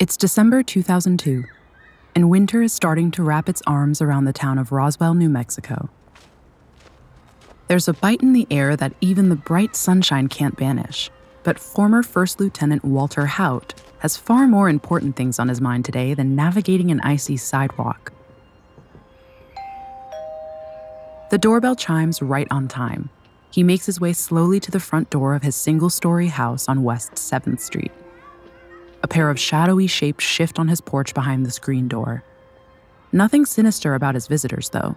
It's 0.00 0.16
December 0.16 0.62
2002, 0.62 1.44
and 2.14 2.30
winter 2.30 2.62
is 2.62 2.72
starting 2.72 3.10
to 3.10 3.22
wrap 3.22 3.50
its 3.50 3.60
arms 3.66 4.00
around 4.00 4.24
the 4.24 4.32
town 4.32 4.56
of 4.56 4.72
Roswell, 4.72 5.12
New 5.12 5.28
Mexico. 5.28 5.90
There's 7.68 7.86
a 7.86 7.92
bite 7.92 8.22
in 8.22 8.32
the 8.32 8.46
air 8.50 8.76
that 8.76 8.94
even 9.02 9.28
the 9.28 9.36
bright 9.36 9.76
sunshine 9.76 10.28
can't 10.28 10.56
banish, 10.56 11.10
but 11.42 11.58
former 11.58 12.02
First 12.02 12.40
Lieutenant 12.40 12.82
Walter 12.82 13.26
Haut 13.26 13.74
has 13.98 14.16
far 14.16 14.46
more 14.46 14.70
important 14.70 15.16
things 15.16 15.38
on 15.38 15.50
his 15.50 15.60
mind 15.60 15.84
today 15.84 16.14
than 16.14 16.34
navigating 16.34 16.90
an 16.90 17.02
icy 17.02 17.36
sidewalk. 17.36 18.10
The 21.30 21.36
doorbell 21.36 21.76
chimes 21.76 22.22
right 22.22 22.48
on 22.50 22.68
time. 22.68 23.10
He 23.50 23.62
makes 23.62 23.84
his 23.84 24.00
way 24.00 24.14
slowly 24.14 24.60
to 24.60 24.70
the 24.70 24.80
front 24.80 25.10
door 25.10 25.34
of 25.34 25.42
his 25.42 25.56
single 25.56 25.90
story 25.90 26.28
house 26.28 26.70
on 26.70 26.84
West 26.84 27.16
7th 27.16 27.60
Street. 27.60 27.92
A 29.02 29.08
pair 29.08 29.30
of 29.30 29.40
shadowy 29.40 29.86
shapes 29.86 30.24
shift 30.24 30.58
on 30.58 30.68
his 30.68 30.80
porch 30.80 31.14
behind 31.14 31.46
the 31.46 31.50
screen 31.50 31.88
door. 31.88 32.22
Nothing 33.12 33.46
sinister 33.46 33.94
about 33.94 34.14
his 34.14 34.26
visitors, 34.26 34.70
though. 34.70 34.96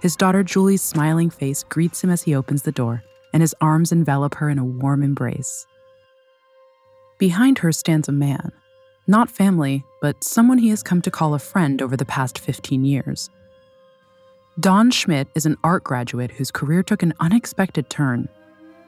His 0.00 0.16
daughter 0.16 0.42
Julie's 0.42 0.82
smiling 0.82 1.30
face 1.30 1.62
greets 1.64 2.02
him 2.02 2.10
as 2.10 2.22
he 2.22 2.34
opens 2.34 2.62
the 2.62 2.72
door, 2.72 3.02
and 3.32 3.42
his 3.42 3.54
arms 3.60 3.92
envelop 3.92 4.36
her 4.36 4.48
in 4.48 4.58
a 4.58 4.64
warm 4.64 5.02
embrace. 5.02 5.66
Behind 7.18 7.58
her 7.58 7.72
stands 7.72 8.08
a 8.08 8.12
man. 8.12 8.52
Not 9.06 9.30
family, 9.30 9.84
but 10.00 10.24
someone 10.24 10.58
he 10.58 10.68
has 10.68 10.82
come 10.82 11.02
to 11.02 11.10
call 11.10 11.34
a 11.34 11.38
friend 11.38 11.82
over 11.82 11.96
the 11.96 12.04
past 12.04 12.38
15 12.38 12.84
years. 12.84 13.28
Don 14.58 14.90
Schmitt 14.90 15.28
is 15.34 15.44
an 15.44 15.56
art 15.64 15.84
graduate 15.84 16.30
whose 16.30 16.50
career 16.50 16.82
took 16.82 17.02
an 17.02 17.14
unexpected 17.20 17.90
turn. 17.90 18.28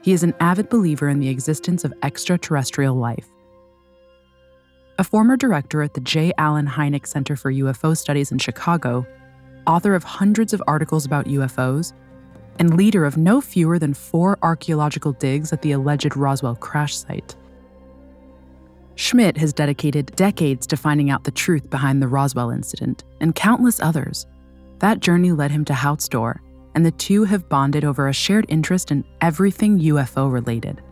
He 0.03 0.13
is 0.13 0.23
an 0.23 0.35
avid 0.41 0.69
believer 0.69 1.09
in 1.09 1.21
the 1.21 1.29
existence 1.29 1.85
of 1.85 1.93
extraterrestrial 2.03 2.95
life 2.95 3.32
a 4.99 5.05
former 5.05 5.37
director 5.37 5.83
at 5.83 5.95
the 5.95 6.01
J. 6.01 6.33
Allen 6.39 6.67
Hynek 6.67 7.07
Center 7.07 7.37
for 7.37 7.53
UFO 7.53 7.97
Studies 7.97 8.31
in 8.31 8.39
Chicago, 8.39 9.07
author 9.67 9.95
of 9.95 10.05
hundreds 10.05 10.53
of 10.53 10.63
articles 10.67 11.07
about 11.07 11.27
UFOs, 11.27 11.93
and 12.59 12.77
leader 12.77 13.05
of 13.05 13.17
no 13.17 13.41
fewer 13.41 13.79
than 13.79 13.95
four 13.95 14.39
archaeological 14.43 15.13
digs 15.13 15.53
at 15.53 15.63
the 15.63 15.73
alleged 15.73 16.17
Roswell 16.17 16.57
crash 16.57 16.97
site. 16.97 17.35
Schmitt 18.95 19.39
has 19.39 19.55
dedicated 19.55 20.15
decades 20.17 20.67
to 20.67 20.77
finding 20.77 21.11
out 21.11 21.25
the 21.25 21.31
truth 21.31 21.71
behind 21.71 22.03
the 22.03 22.09
Roswell 22.09 22.51
incident 22.51 23.05
and 23.21 23.35
countless 23.35 23.81
others. 23.81 24.27
That 24.81 25.01
journey 25.01 25.33
led 25.33 25.51
him 25.51 25.65
to 25.67 25.75
Haut's 25.75 26.09
door, 26.09 26.43
and 26.75 26.85
the 26.85 26.91
two 26.91 27.25
have 27.25 27.49
bonded 27.49 27.85
over 27.85 28.09
a 28.09 28.13
shared 28.13 28.47
interest 28.49 28.91
in 28.91 29.05
everything 29.23 29.79
UFO 29.79 30.31
related. 30.31 30.83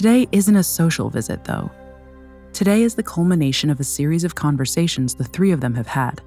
Today 0.00 0.26
isn't 0.32 0.56
a 0.56 0.62
social 0.62 1.10
visit, 1.10 1.44
though. 1.44 1.70
Today 2.54 2.84
is 2.84 2.94
the 2.94 3.02
culmination 3.02 3.68
of 3.68 3.80
a 3.80 3.84
series 3.84 4.24
of 4.24 4.34
conversations 4.34 5.14
the 5.14 5.24
three 5.24 5.50
of 5.50 5.60
them 5.60 5.74
have 5.74 5.88
had. 5.88 6.22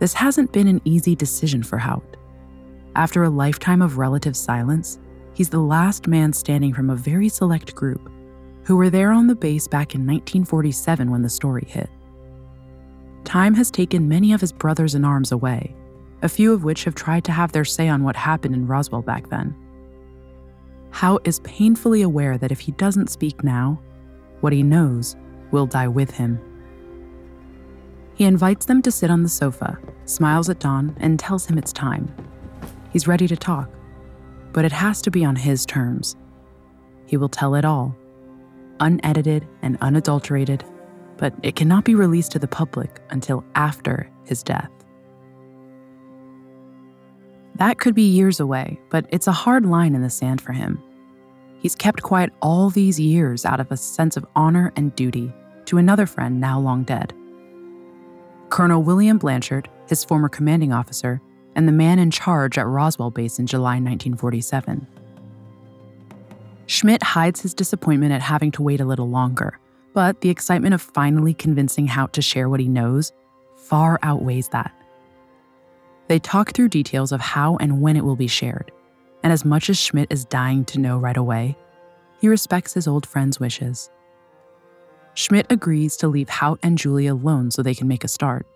This 0.00 0.12
hasn't 0.12 0.52
been 0.52 0.66
an 0.66 0.82
easy 0.84 1.16
decision 1.16 1.62
for 1.62 1.78
Haut. 1.78 2.04
After 2.94 3.22
a 3.24 3.30
lifetime 3.30 3.80
of 3.80 3.96
relative 3.96 4.36
silence, 4.36 4.98
he's 5.32 5.48
the 5.48 5.62
last 5.62 6.06
man 6.06 6.34
standing 6.34 6.74
from 6.74 6.90
a 6.90 6.94
very 6.94 7.30
select 7.30 7.74
group 7.74 8.10
who 8.64 8.76
were 8.76 8.90
there 8.90 9.12
on 9.12 9.28
the 9.28 9.34
base 9.34 9.66
back 9.66 9.94
in 9.94 10.02
1947 10.02 11.10
when 11.10 11.22
the 11.22 11.30
story 11.30 11.64
hit. 11.66 11.88
Time 13.24 13.54
has 13.54 13.70
taken 13.70 14.10
many 14.10 14.34
of 14.34 14.42
his 14.42 14.52
brothers 14.52 14.94
in 14.94 15.06
arms 15.06 15.32
away, 15.32 15.74
a 16.20 16.28
few 16.28 16.52
of 16.52 16.64
which 16.64 16.84
have 16.84 16.94
tried 16.94 17.24
to 17.24 17.32
have 17.32 17.52
their 17.52 17.64
say 17.64 17.88
on 17.88 18.04
what 18.04 18.14
happened 18.14 18.54
in 18.54 18.66
Roswell 18.66 19.00
back 19.00 19.30
then. 19.30 19.56
Haut 20.92 21.26
is 21.26 21.40
painfully 21.40 22.02
aware 22.02 22.38
that 22.38 22.52
if 22.52 22.60
he 22.60 22.72
doesn't 22.72 23.10
speak 23.10 23.42
now, 23.42 23.80
what 24.40 24.52
he 24.52 24.62
knows 24.62 25.16
will 25.50 25.66
die 25.66 25.88
with 25.88 26.10
him. 26.10 26.38
He 28.14 28.24
invites 28.24 28.66
them 28.66 28.82
to 28.82 28.90
sit 28.90 29.10
on 29.10 29.22
the 29.22 29.28
sofa, 29.28 29.78
smiles 30.04 30.48
at 30.50 30.60
Don, 30.60 30.94
and 31.00 31.18
tells 31.18 31.46
him 31.46 31.58
it's 31.58 31.72
time. 31.72 32.14
He's 32.90 33.08
ready 33.08 33.26
to 33.26 33.36
talk, 33.36 33.70
but 34.52 34.64
it 34.64 34.72
has 34.72 35.00
to 35.02 35.10
be 35.10 35.24
on 35.24 35.34
his 35.34 35.64
terms. 35.64 36.14
He 37.06 37.16
will 37.16 37.28
tell 37.28 37.54
it 37.54 37.64
all, 37.64 37.96
unedited 38.80 39.48
and 39.62 39.78
unadulterated, 39.80 40.64
but 41.16 41.34
it 41.42 41.56
cannot 41.56 41.84
be 41.84 41.94
released 41.94 42.32
to 42.32 42.38
the 42.38 42.48
public 42.48 43.00
until 43.10 43.44
after 43.54 44.10
his 44.24 44.42
death. 44.42 44.70
That 47.62 47.78
could 47.78 47.94
be 47.94 48.02
years 48.02 48.40
away, 48.40 48.80
but 48.90 49.06
it's 49.10 49.28
a 49.28 49.38
hard 49.44 49.64
line 49.64 49.94
in 49.94 50.02
the 50.02 50.10
sand 50.10 50.40
for 50.40 50.50
him. 50.50 50.82
He's 51.60 51.76
kept 51.76 52.02
quiet 52.02 52.32
all 52.42 52.70
these 52.70 52.98
years 52.98 53.44
out 53.44 53.60
of 53.60 53.70
a 53.70 53.76
sense 53.76 54.16
of 54.16 54.26
honor 54.34 54.72
and 54.74 54.92
duty 54.96 55.32
to 55.66 55.78
another 55.78 56.04
friend 56.06 56.40
now 56.40 56.58
long 56.58 56.82
dead. 56.82 57.14
Colonel 58.48 58.82
William 58.82 59.16
Blanchard, 59.16 59.68
his 59.86 60.02
former 60.02 60.28
commanding 60.28 60.72
officer, 60.72 61.22
and 61.54 61.68
the 61.68 61.72
man 61.72 62.00
in 62.00 62.10
charge 62.10 62.58
at 62.58 62.66
Roswell 62.66 63.12
Base 63.12 63.38
in 63.38 63.46
July 63.46 63.74
1947. 63.74 64.84
Schmitt 66.66 67.04
hides 67.04 67.42
his 67.42 67.54
disappointment 67.54 68.12
at 68.12 68.22
having 68.22 68.50
to 68.50 68.62
wait 68.62 68.80
a 68.80 68.84
little 68.84 69.08
longer, 69.08 69.60
but 69.94 70.20
the 70.20 70.30
excitement 70.30 70.74
of 70.74 70.82
finally 70.82 71.32
convincing 71.32 71.86
Haut 71.86 72.12
to 72.14 72.22
share 72.22 72.48
what 72.48 72.58
he 72.58 72.66
knows 72.66 73.12
far 73.54 74.00
outweighs 74.02 74.48
that. 74.48 74.74
They 76.12 76.18
talk 76.18 76.52
through 76.52 76.68
details 76.68 77.10
of 77.10 77.22
how 77.22 77.56
and 77.56 77.80
when 77.80 77.96
it 77.96 78.04
will 78.04 78.16
be 78.16 78.26
shared. 78.26 78.70
And 79.22 79.32
as 79.32 79.46
much 79.46 79.70
as 79.70 79.78
Schmitt 79.78 80.12
is 80.12 80.26
dying 80.26 80.62
to 80.66 80.78
know 80.78 80.98
right 80.98 81.16
away, 81.16 81.56
he 82.20 82.28
respects 82.28 82.74
his 82.74 82.86
old 82.86 83.06
friend's 83.06 83.40
wishes. 83.40 83.88
Schmitt 85.14 85.46
agrees 85.48 85.96
to 85.96 86.08
leave 86.08 86.28
Haut 86.28 86.58
and 86.62 86.76
Julie 86.76 87.06
alone 87.06 87.50
so 87.50 87.62
they 87.62 87.74
can 87.74 87.88
make 87.88 88.04
a 88.04 88.08
start. 88.08 88.46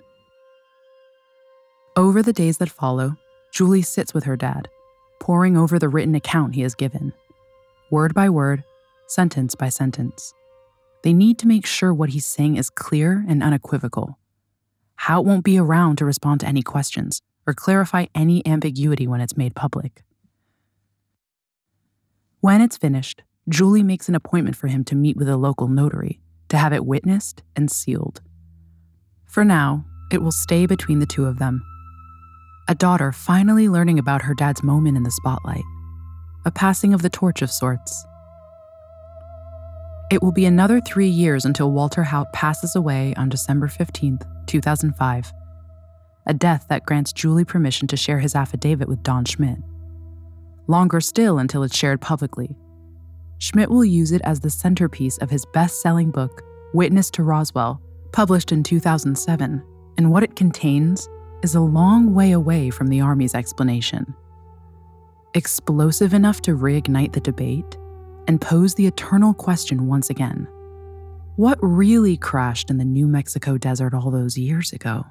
Over 1.96 2.22
the 2.22 2.34
days 2.34 2.58
that 2.58 2.68
follow, 2.68 3.16
Julie 3.54 3.80
sits 3.80 4.12
with 4.12 4.24
her 4.24 4.36
dad, 4.36 4.68
poring 5.18 5.56
over 5.56 5.78
the 5.78 5.88
written 5.88 6.14
account 6.14 6.56
he 6.56 6.60
has 6.60 6.74
given. 6.74 7.14
Word 7.90 8.12
by 8.12 8.28
word, 8.28 8.64
sentence 9.06 9.54
by 9.54 9.70
sentence. 9.70 10.34
They 11.04 11.14
need 11.14 11.38
to 11.38 11.48
make 11.48 11.64
sure 11.64 11.94
what 11.94 12.10
he's 12.10 12.26
saying 12.26 12.56
is 12.56 12.68
clear 12.68 13.24
and 13.26 13.42
unequivocal. 13.42 14.18
Haut 14.96 15.24
won't 15.24 15.42
be 15.42 15.56
around 15.56 15.96
to 15.96 16.04
respond 16.04 16.40
to 16.40 16.46
any 16.46 16.60
questions, 16.60 17.22
or 17.46 17.54
clarify 17.54 18.06
any 18.14 18.46
ambiguity 18.46 19.06
when 19.06 19.20
it's 19.20 19.36
made 19.36 19.54
public. 19.54 20.02
When 22.40 22.60
it's 22.60 22.76
finished, 22.76 23.22
Julie 23.48 23.82
makes 23.82 24.08
an 24.08 24.14
appointment 24.14 24.56
for 24.56 24.66
him 24.66 24.84
to 24.84 24.96
meet 24.96 25.16
with 25.16 25.28
a 25.28 25.36
local 25.36 25.68
notary 25.68 26.20
to 26.48 26.58
have 26.58 26.72
it 26.72 26.84
witnessed 26.84 27.42
and 27.54 27.70
sealed. 27.70 28.20
For 29.24 29.44
now, 29.44 29.84
it 30.12 30.22
will 30.22 30.32
stay 30.32 30.66
between 30.66 30.98
the 30.98 31.06
two 31.06 31.26
of 31.26 31.38
them. 31.38 31.62
A 32.68 32.74
daughter 32.74 33.12
finally 33.12 33.68
learning 33.68 33.98
about 33.98 34.22
her 34.22 34.34
dad's 34.34 34.62
moment 34.62 34.96
in 34.96 35.04
the 35.04 35.10
spotlight, 35.10 35.64
a 36.44 36.50
passing 36.50 36.92
of 36.92 37.02
the 37.02 37.10
torch 37.10 37.42
of 37.42 37.50
sorts. 37.50 38.04
It 40.10 40.22
will 40.22 40.32
be 40.32 40.44
another 40.44 40.80
three 40.80 41.08
years 41.08 41.44
until 41.44 41.72
Walter 41.72 42.04
Haut 42.04 42.32
passes 42.32 42.76
away 42.76 43.14
on 43.16 43.28
December 43.28 43.68
15th, 43.68 44.24
2005 44.46 45.32
a 46.26 46.34
death 46.34 46.66
that 46.68 46.86
grants 46.86 47.12
Julie 47.12 47.44
permission 47.44 47.86
to 47.88 47.96
share 47.96 48.18
his 48.18 48.34
affidavit 48.34 48.88
with 48.88 49.02
Don 49.02 49.24
Schmitt. 49.24 49.58
Longer 50.66 51.00
still 51.00 51.38
until 51.38 51.62
it's 51.62 51.76
shared 51.76 52.00
publicly. 52.00 52.56
Schmitt 53.38 53.70
will 53.70 53.84
use 53.84 54.12
it 54.12 54.22
as 54.24 54.40
the 54.40 54.50
centerpiece 54.50 55.18
of 55.18 55.30
his 55.30 55.46
best 55.46 55.80
selling 55.80 56.10
book, 56.10 56.42
Witness 56.74 57.10
to 57.12 57.22
Roswell, 57.22 57.80
published 58.12 58.52
in 58.52 58.62
2007, 58.62 59.62
and 59.96 60.10
what 60.10 60.22
it 60.22 60.36
contains 60.36 61.08
is 61.42 61.54
a 61.54 61.60
long 61.60 62.14
way 62.14 62.32
away 62.32 62.70
from 62.70 62.88
the 62.88 63.00
Army's 63.00 63.34
explanation. 63.34 64.14
Explosive 65.34 66.14
enough 66.14 66.40
to 66.42 66.56
reignite 66.56 67.12
the 67.12 67.20
debate 67.20 67.76
and 68.26 68.40
pose 68.40 68.74
the 68.74 68.86
eternal 68.86 69.32
question 69.34 69.86
once 69.86 70.10
again 70.10 70.48
what 71.36 71.58
really 71.60 72.16
crashed 72.16 72.70
in 72.70 72.78
the 72.78 72.84
New 72.84 73.06
Mexico 73.06 73.58
desert 73.58 73.92
all 73.92 74.10
those 74.10 74.38
years 74.38 74.72
ago? 74.72 75.04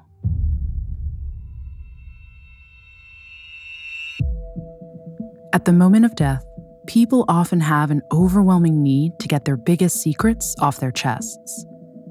At 5.56 5.64
the 5.64 5.72
moment 5.72 6.04
of 6.04 6.14
death, 6.14 6.44
people 6.86 7.24
often 7.28 7.60
have 7.60 7.90
an 7.90 8.02
overwhelming 8.12 8.82
need 8.82 9.18
to 9.20 9.26
get 9.26 9.46
their 9.46 9.56
biggest 9.56 10.02
secrets 10.02 10.54
off 10.60 10.76
their 10.76 10.92
chests. 10.92 11.64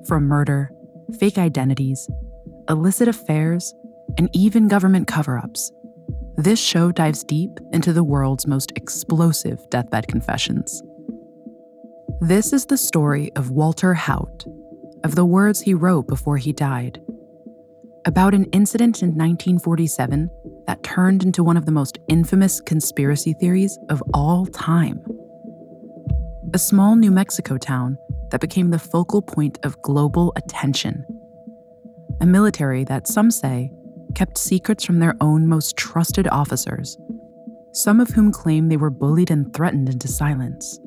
From 0.08 0.24
murder, 0.24 0.72
fake 1.20 1.38
identities, 1.38 2.10
illicit 2.68 3.08
affairs, 3.08 3.72
and 4.18 4.32
even 4.34 4.68
government 4.68 5.08
cover 5.08 5.38
ups. 5.38 5.72
This 6.36 6.58
show 6.58 6.92
dives 6.92 7.24
deep 7.24 7.60
into 7.72 7.94
the 7.94 8.04
world's 8.04 8.48
most 8.48 8.72
explosive 8.76 9.60
deathbed 9.70 10.08
confessions. 10.08 10.82
This 12.22 12.52
is 12.52 12.66
the 12.66 12.78
story 12.78 13.32
of 13.36 13.52
Walter 13.52 13.94
Haut, 13.94 14.44
of 15.04 15.14
the 15.14 15.24
words 15.24 15.62
he 15.62 15.76
wrote 15.76 16.08
before 16.08 16.38
he 16.38 16.52
died, 16.52 17.00
about 18.06 18.36
an 18.36 18.46
incident 18.46 19.02
in 19.02 19.10
1947 19.10 20.30
that 20.68 20.84
turned 20.84 21.24
into 21.24 21.44
one 21.44 21.58
of 21.58 21.66
the 21.66 21.72
most 21.72 21.98
infamous 22.08 22.62
conspiracy 22.62 23.34
theories 23.34 23.80
of 23.90 24.02
all 24.14 24.46
time. 24.46 25.04
A 26.54 26.60
small 26.60 26.96
New 26.96 27.10
Mexico 27.10 27.58
town 27.58 27.98
that 28.30 28.42
became 28.42 28.70
the 28.70 28.80
focal 28.80 29.22
point 29.22 29.58
of 29.64 29.82
global 29.82 30.34
attention. 30.36 31.04
A 32.22 32.26
military 32.28 32.84
that 32.84 33.08
some 33.08 33.32
say 33.32 33.72
kept 34.14 34.38
secrets 34.38 34.86
from 34.86 35.00
their 35.00 35.16
own 35.20 35.48
most 35.48 35.76
trusted 35.76 36.28
officers, 36.28 36.98
some 37.74 38.00
of 38.00 38.10
whom 38.10 38.32
claim 38.32 38.70
they 38.70 38.78
were 38.78 38.92
bullied 38.92 39.32
and 39.32 39.52
threatened 39.54 39.90
into 39.90 40.08
silence. 40.08 40.80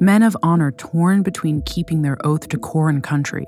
Men 0.00 0.22
of 0.22 0.36
honor 0.42 0.72
torn 0.72 1.22
between 1.22 1.62
keeping 1.62 2.02
their 2.02 2.16
oath 2.26 2.48
to 2.48 2.58
corps 2.58 2.88
and 2.88 3.02
country 3.02 3.46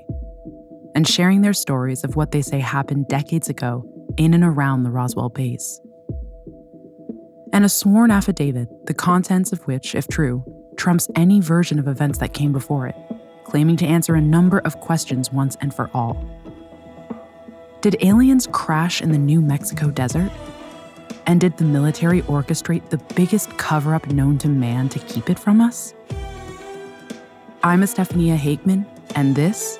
and 0.95 1.05
sharing 1.07 1.41
their 1.41 1.53
stories 1.53 2.03
of 2.05 2.15
what 2.15 2.31
they 2.31 2.41
say 2.41 2.59
happened 2.59 3.07
decades 3.09 3.49
ago 3.49 3.85
in 4.17 4.33
and 4.33 4.43
around 4.43 4.83
the 4.83 4.89
Roswell 4.89 5.29
base. 5.29 5.79
And 7.51 7.65
a 7.65 7.69
sworn 7.69 8.11
affidavit, 8.11 8.69
the 8.85 8.93
contents 8.93 9.51
of 9.51 9.61
which, 9.67 9.93
if 9.93 10.07
true, 10.07 10.43
trumps 10.77 11.09
any 11.15 11.41
version 11.41 11.79
of 11.79 11.87
events 11.87 12.19
that 12.19 12.33
came 12.33 12.53
before 12.53 12.87
it, 12.87 12.95
claiming 13.43 13.75
to 13.77 13.85
answer 13.85 14.15
a 14.15 14.21
number 14.21 14.59
of 14.59 14.79
questions 14.79 15.31
once 15.31 15.57
and 15.61 15.73
for 15.73 15.91
all. 15.93 16.17
Did 17.81 17.97
aliens 18.01 18.47
crash 18.51 19.01
in 19.01 19.11
the 19.11 19.17
New 19.17 19.41
Mexico 19.41 19.91
desert? 19.91 20.31
And 21.27 21.41
did 21.41 21.57
the 21.57 21.65
military 21.65 22.21
orchestrate 22.23 22.89
the 22.89 22.97
biggest 23.15 23.57
cover 23.57 23.93
up 23.93 24.07
known 24.07 24.37
to 24.39 24.47
man 24.47 24.89
to 24.89 24.99
keep 24.99 25.29
it 25.29 25.39
from 25.39 25.59
us? 25.59 25.93
I'm 27.63 27.83
Estefania 27.83 28.37
Hageman, 28.37 28.85
and 29.15 29.35
this 29.35 29.79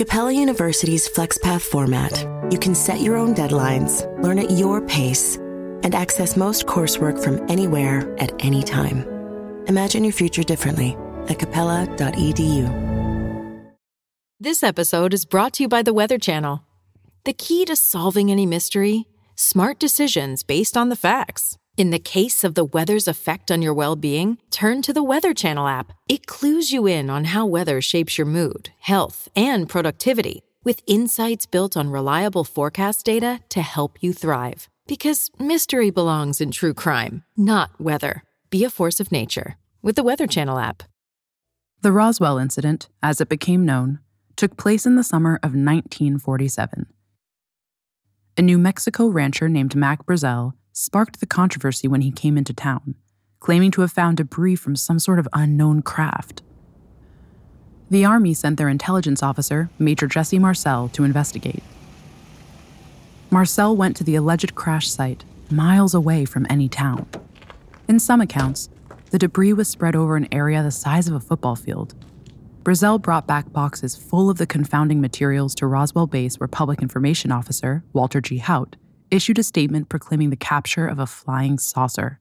Capella 0.00 0.32
University's 0.32 1.06
FlexPath 1.06 1.60
format, 1.60 2.24
you 2.50 2.58
can 2.58 2.74
set 2.74 3.02
your 3.02 3.18
own 3.18 3.34
deadlines, 3.34 4.00
learn 4.22 4.38
at 4.38 4.50
your 4.50 4.80
pace, 4.80 5.36
and 5.36 5.94
access 5.94 6.38
most 6.38 6.64
coursework 6.64 7.22
from 7.22 7.38
anywhere 7.50 8.10
at 8.18 8.32
any 8.42 8.62
time. 8.62 9.04
Imagine 9.66 10.02
your 10.02 10.14
future 10.14 10.42
differently 10.42 10.96
at 11.28 11.38
capella.edu. 11.38 12.64
This 14.40 14.62
episode 14.62 15.12
is 15.12 15.26
brought 15.26 15.52
to 15.52 15.64
you 15.64 15.68
by 15.68 15.82
the 15.82 15.92
Weather 15.92 16.16
Channel. 16.16 16.64
The 17.26 17.34
key 17.34 17.66
to 17.66 17.76
solving 17.76 18.30
any 18.30 18.46
mystery? 18.46 19.04
Smart 19.36 19.78
decisions 19.78 20.42
based 20.42 20.78
on 20.78 20.88
the 20.88 20.96
facts. 20.96 21.58
In 21.80 21.88
the 21.88 21.98
case 21.98 22.44
of 22.44 22.56
the 22.56 22.66
weather's 22.66 23.08
effect 23.08 23.50
on 23.50 23.62
your 23.62 23.72
well 23.72 23.96
being, 23.96 24.36
turn 24.50 24.82
to 24.82 24.92
the 24.92 25.02
Weather 25.02 25.32
Channel 25.32 25.66
app. 25.66 25.94
It 26.10 26.26
clues 26.26 26.70
you 26.70 26.86
in 26.86 27.08
on 27.08 27.24
how 27.24 27.46
weather 27.46 27.80
shapes 27.80 28.18
your 28.18 28.26
mood, 28.26 28.68
health, 28.80 29.28
and 29.34 29.66
productivity, 29.66 30.42
with 30.62 30.82
insights 30.86 31.46
built 31.46 31.78
on 31.78 31.88
reliable 31.88 32.44
forecast 32.44 33.06
data 33.06 33.40
to 33.48 33.62
help 33.62 34.02
you 34.02 34.12
thrive. 34.12 34.68
Because 34.86 35.30
mystery 35.38 35.88
belongs 35.88 36.38
in 36.38 36.50
true 36.50 36.74
crime, 36.74 37.24
not 37.34 37.70
weather. 37.80 38.24
Be 38.50 38.62
a 38.62 38.68
force 38.68 39.00
of 39.00 39.10
nature 39.10 39.56
with 39.80 39.96
the 39.96 40.02
Weather 40.02 40.26
Channel 40.26 40.58
app. 40.58 40.82
The 41.80 41.92
Roswell 41.92 42.36
incident, 42.36 42.90
as 43.02 43.22
it 43.22 43.30
became 43.30 43.64
known, 43.64 44.00
took 44.36 44.58
place 44.58 44.84
in 44.84 44.96
the 44.96 45.02
summer 45.02 45.36
of 45.36 45.54
1947. 45.54 46.88
A 48.36 48.42
New 48.42 48.58
Mexico 48.58 49.06
rancher 49.06 49.48
named 49.48 49.74
Mac 49.74 50.04
Brazel 50.04 50.52
sparked 50.72 51.20
the 51.20 51.26
controversy 51.26 51.88
when 51.88 52.00
he 52.00 52.10
came 52.10 52.38
into 52.38 52.52
town, 52.52 52.94
claiming 53.38 53.70
to 53.70 53.80
have 53.80 53.92
found 53.92 54.16
debris 54.16 54.56
from 54.56 54.76
some 54.76 54.98
sort 54.98 55.18
of 55.18 55.28
unknown 55.32 55.82
craft. 55.82 56.42
The 57.90 58.04
Army 58.04 58.34
sent 58.34 58.56
their 58.56 58.68
intelligence 58.68 59.22
officer, 59.22 59.70
Major 59.78 60.06
Jesse 60.06 60.38
Marcel, 60.38 60.88
to 60.90 61.04
investigate. 61.04 61.62
Marcel 63.30 63.76
went 63.76 63.96
to 63.96 64.04
the 64.04 64.14
alleged 64.14 64.54
crash 64.54 64.88
site, 64.88 65.24
miles 65.50 65.94
away 65.94 66.24
from 66.24 66.46
any 66.48 66.68
town. 66.68 67.08
In 67.88 67.98
some 67.98 68.20
accounts, 68.20 68.68
the 69.10 69.18
debris 69.18 69.52
was 69.52 69.68
spread 69.68 69.96
over 69.96 70.16
an 70.16 70.28
area 70.32 70.62
the 70.62 70.70
size 70.70 71.08
of 71.08 71.14
a 71.14 71.20
football 71.20 71.56
field, 71.56 71.94
Brazel 72.62 73.00
brought 73.00 73.26
back 73.26 73.50
boxes 73.52 73.96
full 73.96 74.28
of 74.28 74.36
the 74.36 74.46
confounding 74.46 75.00
materials 75.00 75.54
to 75.56 75.66
Roswell 75.66 76.06
Base, 76.06 76.38
where 76.38 76.46
Public 76.46 76.82
Information 76.82 77.32
Officer 77.32 77.82
Walter 77.94 78.20
G. 78.20 78.36
Haut 78.36 78.76
issued 79.10 79.38
a 79.38 79.42
statement 79.42 79.88
proclaiming 79.88 80.30
the 80.30 80.36
capture 80.36 80.86
of 80.86 80.98
a 80.98 81.06
flying 81.06 81.58
saucer. 81.58 82.20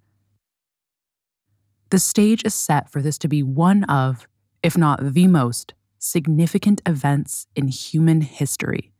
The 1.90 2.00
stage 2.00 2.44
is 2.46 2.54
set 2.54 2.90
for 2.90 3.02
this 3.02 3.18
to 3.20 3.28
be 3.28 3.42
one 3.42 3.84
of, 3.86 4.28
if 4.62 4.78
not 4.78 5.14
the 5.14 5.28
most, 5.28 5.74
significant 5.98 6.82
events 6.86 7.48
in 7.56 7.68
human 7.68 8.22
history. 8.22 8.92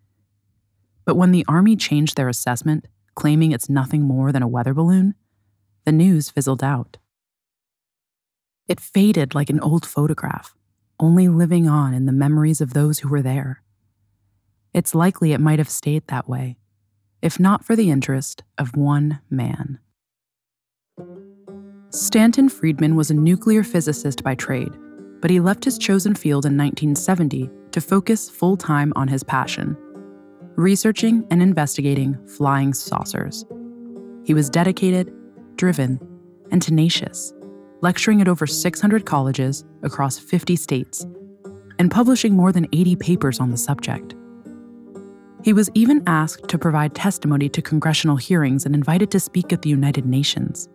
But 1.06 1.16
when 1.16 1.32
the 1.32 1.46
Army 1.48 1.76
changed 1.76 2.18
their 2.18 2.30
assessment, 2.30 2.88
claiming 3.16 3.52
it's 3.52 3.70
nothing 3.70 4.04
more 4.04 4.32
than 4.32 4.44
a 4.44 4.48
weather 4.48 4.74
balloon, 4.74 5.16
the 5.86 5.92
news 5.92 6.30
fizzled 6.30 6.64
out. 6.64 6.98
It 8.68 8.80
faded 8.80 9.34
like 9.34 9.50
an 9.50 9.60
old 9.60 9.86
photograph 9.86 10.56
only 11.00 11.28
living 11.28 11.68
on 11.68 11.94
in 11.94 12.06
the 12.06 12.12
memories 12.12 12.62
of 12.62 12.74
those 12.74 13.00
who 13.00 13.10
were 13.10 13.22
there. 13.22 13.64
It's 14.74 14.94
likely 14.94 15.32
it 15.32 15.40
might 15.40 15.60
have 15.60 15.70
stayed 15.70 16.06
that 16.08 16.28
way, 16.28 16.58
if 17.22 17.40
not 17.40 17.66
for 17.66 17.76
the 17.76 17.90
interest 17.90 18.44
of 18.58 18.76
one 18.76 19.20
man. 19.30 19.80
Stanton 21.90 22.50
Friedman 22.50 22.96
was 22.96 23.10
a 23.10 23.16
nuclear 23.16 23.64
physicist 23.64 24.24
by 24.24 24.36
trade, 24.36 24.76
but 25.22 25.32
he 25.32 25.40
left 25.40 25.66
his 25.66 25.78
chosen 25.78 26.16
field 26.16 26.46
in 26.46 26.58
1970 26.58 27.50
to 27.72 27.82
focus 27.82 28.30
full 28.30 28.58
time 28.58 28.94
on 28.96 29.08
his 29.08 29.24
passion 29.24 29.78
researching 30.56 31.26
and 31.32 31.42
investigating 31.42 32.18
flying 32.28 32.74
saucers. 32.74 33.46
He 34.26 34.34
was 34.34 34.50
dedicated, 34.50 35.10
driven, 35.56 35.98
and 36.52 36.62
tenacious 36.62 37.34
lecturing 37.82 38.22
at 38.22 38.28
over 38.28 38.46
600 38.46 39.06
colleges 39.06 39.64
across 39.84 40.20
50 40.20 40.56
states, 40.56 41.06
and 41.78 41.90
publishing 41.90 42.34
more 42.34 42.52
than 42.52 42.68
80 42.74 42.96
papers 42.98 43.40
on 43.40 43.52
the 43.52 43.58
subject. 43.58 44.16
He 45.44 45.54
was 45.54 45.70
even 45.74 46.04
asked 46.06 46.50
to 46.50 46.58
provide 46.58 46.96
testimony 46.96 47.48
to 47.50 47.62
congressional 47.62 48.18
hearings 48.18 48.66
and 48.66 48.76
invited 48.76 49.10
to 49.12 49.20
speak 49.20 49.54
at 49.54 49.62
the 49.62 49.70
United 49.70 50.06
Nations. 50.06 50.68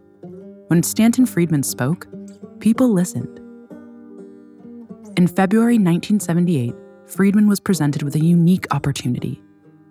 When 0.69 0.83
Stanton 0.83 1.27
Friedman 1.27 1.63
spoke, 1.63 2.07
people 2.61 2.89
listened. 2.89 3.41
In 5.17 5.29
February 5.29 5.75
1978, 5.75 6.75
Friedman 7.07 7.47
was 7.47 7.61
presented 7.61 8.03
with 8.03 8.15
a 8.15 8.25
unique 8.25 8.67
opportunity 8.71 9.43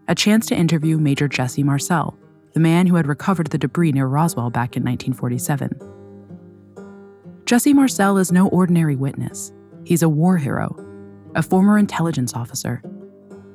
a 0.10 0.16
chance 0.16 0.46
to 0.48 0.56
interview 0.56 0.98
Major 0.98 1.30
Jesse 1.30 1.64
Marcel, 1.64 2.18
the 2.54 2.60
man 2.60 2.88
who 2.88 2.96
had 2.96 3.08
recovered 3.08 3.48
the 3.48 3.58
debris 3.58 3.94
near 3.94 4.08
Roswell 4.08 4.50
back 4.50 4.76
in 4.76 4.84
1947. 4.84 5.80
Jesse 7.46 7.74
Marcel 7.74 8.18
is 8.18 8.30
no 8.30 8.50
ordinary 8.50 8.98
witness. 8.98 9.54
He's 9.86 10.02
a 10.04 10.10
war 10.10 10.36
hero, 10.36 10.76
a 11.36 11.44
former 11.44 11.78
intelligence 11.78 12.34
officer, 12.34 12.82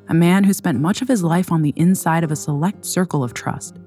a 0.08 0.14
man 0.14 0.44
who 0.44 0.52
spent 0.52 0.80
much 0.80 1.02
of 1.02 1.08
his 1.08 1.22
life 1.22 1.52
on 1.52 1.62
the 1.62 1.74
inside 1.76 2.24
of 2.24 2.32
a 2.32 2.36
select 2.36 2.84
circle 2.86 3.22
of 3.22 3.34
trust, 3.34 3.78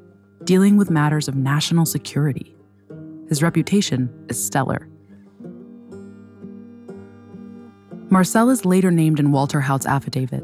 dealing 0.44 0.78
with 0.78 0.92
matters 0.92 1.28
of 1.28 1.36
national 1.36 1.86
security. 1.86 2.56
His 3.28 3.42
reputation 3.42 4.10
is 4.30 4.44
stellar. 4.44 4.88
Marcel 8.10 8.50
is 8.50 8.66
later 8.66 8.92
named 8.92 9.20
in 9.20 9.32
Walter 9.32 9.62
Haut's 9.62 9.86
affidavit. 9.86 10.44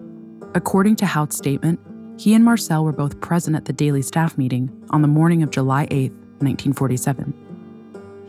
According 0.55 0.95
to 0.97 1.05
Haut's 1.05 1.37
statement, 1.37 1.79
he 2.17 2.33
and 2.33 2.43
Marcel 2.43 2.83
were 2.83 2.93
both 2.93 3.19
present 3.21 3.55
at 3.55 3.65
the 3.65 3.73
daily 3.73 4.01
staff 4.01 4.37
meeting 4.37 4.71
on 4.89 5.01
the 5.01 5.07
morning 5.07 5.43
of 5.43 5.51
July 5.51 5.87
8, 5.91 6.11
1947. 6.39 7.33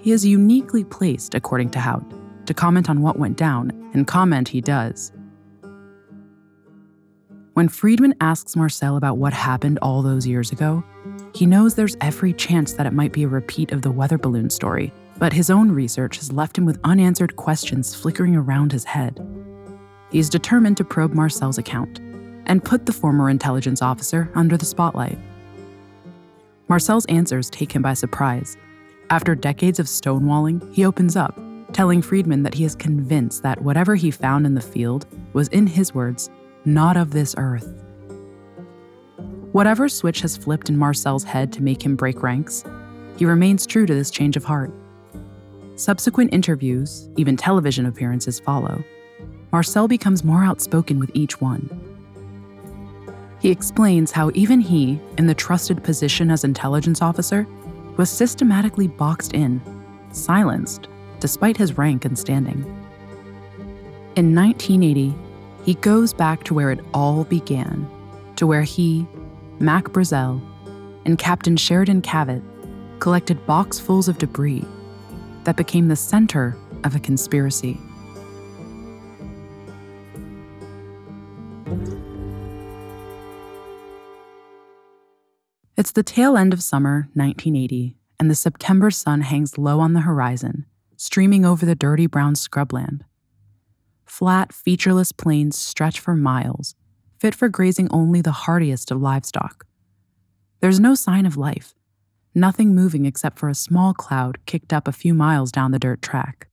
He 0.02 0.12
is 0.12 0.26
uniquely 0.26 0.84
placed, 0.84 1.34
according 1.34 1.70
to 1.70 1.80
Haut, 1.80 2.04
to 2.46 2.52
comment 2.52 2.90
on 2.90 3.00
what 3.00 3.18
went 3.18 3.36
down, 3.36 3.70
and 3.94 4.06
comment 4.06 4.48
he 4.48 4.60
does. 4.60 5.12
When 7.58 7.68
Friedman 7.68 8.14
asks 8.20 8.54
Marcel 8.54 8.96
about 8.96 9.18
what 9.18 9.32
happened 9.32 9.80
all 9.82 10.00
those 10.00 10.24
years 10.24 10.52
ago, 10.52 10.84
he 11.34 11.44
knows 11.44 11.74
there's 11.74 11.96
every 12.00 12.32
chance 12.32 12.74
that 12.74 12.86
it 12.86 12.92
might 12.92 13.10
be 13.10 13.24
a 13.24 13.28
repeat 13.28 13.72
of 13.72 13.82
the 13.82 13.90
weather 13.90 14.16
balloon 14.16 14.48
story, 14.48 14.92
but 15.18 15.32
his 15.32 15.50
own 15.50 15.72
research 15.72 16.18
has 16.18 16.30
left 16.30 16.56
him 16.56 16.64
with 16.64 16.78
unanswered 16.84 17.34
questions 17.34 17.96
flickering 17.96 18.36
around 18.36 18.70
his 18.70 18.84
head. 18.84 19.18
He's 20.12 20.28
determined 20.28 20.76
to 20.76 20.84
probe 20.84 21.14
Marcel's 21.14 21.58
account 21.58 21.98
and 22.46 22.64
put 22.64 22.86
the 22.86 22.92
former 22.92 23.28
intelligence 23.28 23.82
officer 23.82 24.30
under 24.36 24.56
the 24.56 24.64
spotlight. 24.64 25.18
Marcel's 26.68 27.06
answers 27.06 27.50
take 27.50 27.72
him 27.72 27.82
by 27.82 27.94
surprise 27.94 28.56
After 29.10 29.34
decades 29.34 29.80
of 29.80 29.86
stonewalling, 29.86 30.72
he 30.72 30.84
opens 30.84 31.16
up, 31.16 31.36
telling 31.72 32.02
Friedman 32.02 32.44
that 32.44 32.54
he 32.54 32.62
is 32.62 32.76
convinced 32.76 33.42
that 33.42 33.62
whatever 33.62 33.96
he 33.96 34.12
found 34.12 34.46
in 34.46 34.54
the 34.54 34.60
field 34.60 35.06
was, 35.32 35.48
in 35.48 35.66
his 35.66 35.92
words, 35.92 36.30
not 36.74 36.96
of 36.96 37.10
this 37.10 37.34
earth. 37.38 37.66
Whatever 39.52 39.88
switch 39.88 40.20
has 40.20 40.36
flipped 40.36 40.68
in 40.68 40.76
Marcel's 40.76 41.24
head 41.24 41.52
to 41.54 41.62
make 41.62 41.82
him 41.82 41.96
break 41.96 42.22
ranks, 42.22 42.64
he 43.16 43.24
remains 43.24 43.66
true 43.66 43.86
to 43.86 43.94
this 43.94 44.10
change 44.10 44.36
of 44.36 44.44
heart. 44.44 44.70
Subsequent 45.76 46.32
interviews, 46.32 47.08
even 47.16 47.36
television 47.36 47.86
appearances, 47.86 48.38
follow. 48.38 48.84
Marcel 49.50 49.88
becomes 49.88 50.24
more 50.24 50.44
outspoken 50.44 50.98
with 50.98 51.10
each 51.14 51.40
one. 51.40 51.68
He 53.40 53.50
explains 53.50 54.10
how 54.10 54.30
even 54.34 54.60
he, 54.60 55.00
in 55.16 55.26
the 55.26 55.34
trusted 55.34 55.82
position 55.82 56.30
as 56.30 56.44
intelligence 56.44 57.00
officer, 57.00 57.46
was 57.96 58.10
systematically 58.10 58.88
boxed 58.88 59.32
in, 59.32 59.60
silenced, 60.12 60.88
despite 61.20 61.56
his 61.56 61.78
rank 61.78 62.04
and 62.04 62.18
standing. 62.18 62.64
In 64.16 64.34
1980, 64.34 65.14
he 65.68 65.74
goes 65.74 66.14
back 66.14 66.44
to 66.44 66.54
where 66.54 66.70
it 66.70 66.80
all 66.94 67.24
began, 67.24 67.86
to 68.36 68.46
where 68.46 68.62
he, 68.62 69.06
Mac 69.58 69.84
Brazel, 69.88 70.40
and 71.04 71.18
Captain 71.18 71.58
Sheridan 71.58 72.00
Cavitt 72.00 72.42
collected 73.00 73.36
boxfuls 73.44 74.08
of 74.08 74.16
debris 74.16 74.64
that 75.44 75.58
became 75.58 75.88
the 75.88 75.94
center 75.94 76.56
of 76.84 76.96
a 76.96 76.98
conspiracy. 76.98 77.78
It's 85.76 85.92
the 85.92 86.02
tail 86.02 86.38
end 86.38 86.54
of 86.54 86.62
summer 86.62 87.10
1980, 87.12 87.94
and 88.18 88.30
the 88.30 88.34
September 88.34 88.90
sun 88.90 89.20
hangs 89.20 89.58
low 89.58 89.80
on 89.80 89.92
the 89.92 90.00
horizon, 90.00 90.64
streaming 90.96 91.44
over 91.44 91.66
the 91.66 91.74
dirty 91.74 92.06
brown 92.06 92.32
scrubland. 92.32 93.02
Flat, 94.08 94.52
featureless 94.52 95.12
plains 95.12 95.56
stretch 95.56 96.00
for 96.00 96.16
miles, 96.16 96.74
fit 97.20 97.34
for 97.34 97.48
grazing 97.48 97.88
only 97.90 98.22
the 98.22 98.32
hardiest 98.32 98.90
of 98.90 99.00
livestock. 99.00 99.66
There's 100.60 100.80
no 100.80 100.94
sign 100.94 101.26
of 101.26 101.36
life, 101.36 101.74
nothing 102.34 102.74
moving 102.74 103.04
except 103.04 103.38
for 103.38 103.48
a 103.48 103.54
small 103.54 103.92
cloud 103.92 104.38
kicked 104.46 104.72
up 104.72 104.88
a 104.88 104.92
few 104.92 105.12
miles 105.12 105.52
down 105.52 105.72
the 105.72 105.78
dirt 105.78 106.00
track. 106.00 106.48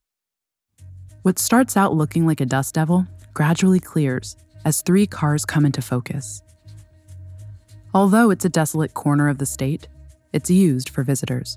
What 1.22 1.38
starts 1.38 1.76
out 1.76 1.94
looking 1.94 2.26
like 2.26 2.40
a 2.40 2.46
dust 2.46 2.74
devil 2.74 3.06
gradually 3.32 3.80
clears 3.80 4.36
as 4.64 4.82
three 4.82 5.06
cars 5.06 5.44
come 5.44 5.64
into 5.64 5.82
focus. 5.82 6.42
Although 7.94 8.30
it's 8.30 8.44
a 8.44 8.50
desolate 8.50 8.94
corner 8.94 9.28
of 9.28 9.38
the 9.38 9.46
state, 9.46 9.88
it's 10.32 10.50
used 10.50 10.90
for 10.90 11.02
visitors. 11.02 11.56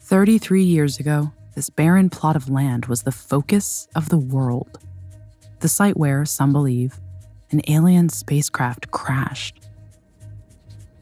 33 0.00 0.62
years 0.62 1.00
ago, 1.00 1.32
this 1.58 1.70
barren 1.70 2.08
plot 2.08 2.36
of 2.36 2.48
land 2.48 2.86
was 2.86 3.02
the 3.02 3.10
focus 3.10 3.88
of 3.96 4.10
the 4.10 4.16
world. 4.16 4.78
The 5.58 5.66
site 5.66 5.96
where, 5.96 6.24
some 6.24 6.52
believe, 6.52 7.00
an 7.50 7.62
alien 7.66 8.10
spacecraft 8.10 8.92
crashed. 8.92 9.66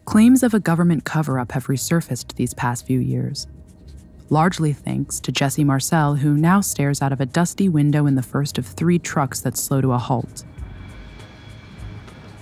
Claims 0.07 0.43
of 0.43 0.55
a 0.55 0.59
government 0.59 1.05
cover 1.05 1.39
up 1.39 1.53
have 1.53 1.67
resurfaced 1.67 2.37
these 2.37 2.55
past 2.55 2.87
few 2.87 2.99
years, 2.99 3.47
largely 4.31 4.73
thanks 4.73 5.21
to 5.21 5.31
Jesse 5.31 5.63
Marcel, 5.63 6.15
who 6.15 6.33
now 6.33 6.63
stares 6.63 7.03
out 7.03 7.13
of 7.13 7.21
a 7.21 7.27
dusty 7.27 7.69
window 7.69 8.07
in 8.07 8.15
the 8.15 8.23
first 8.23 8.57
of 8.57 8.65
three 8.65 8.99
trucks 8.99 9.43
that 9.43 9.59
slow 9.59 9.83
to 9.83 9.93
a 9.93 9.99
halt. 9.99 10.43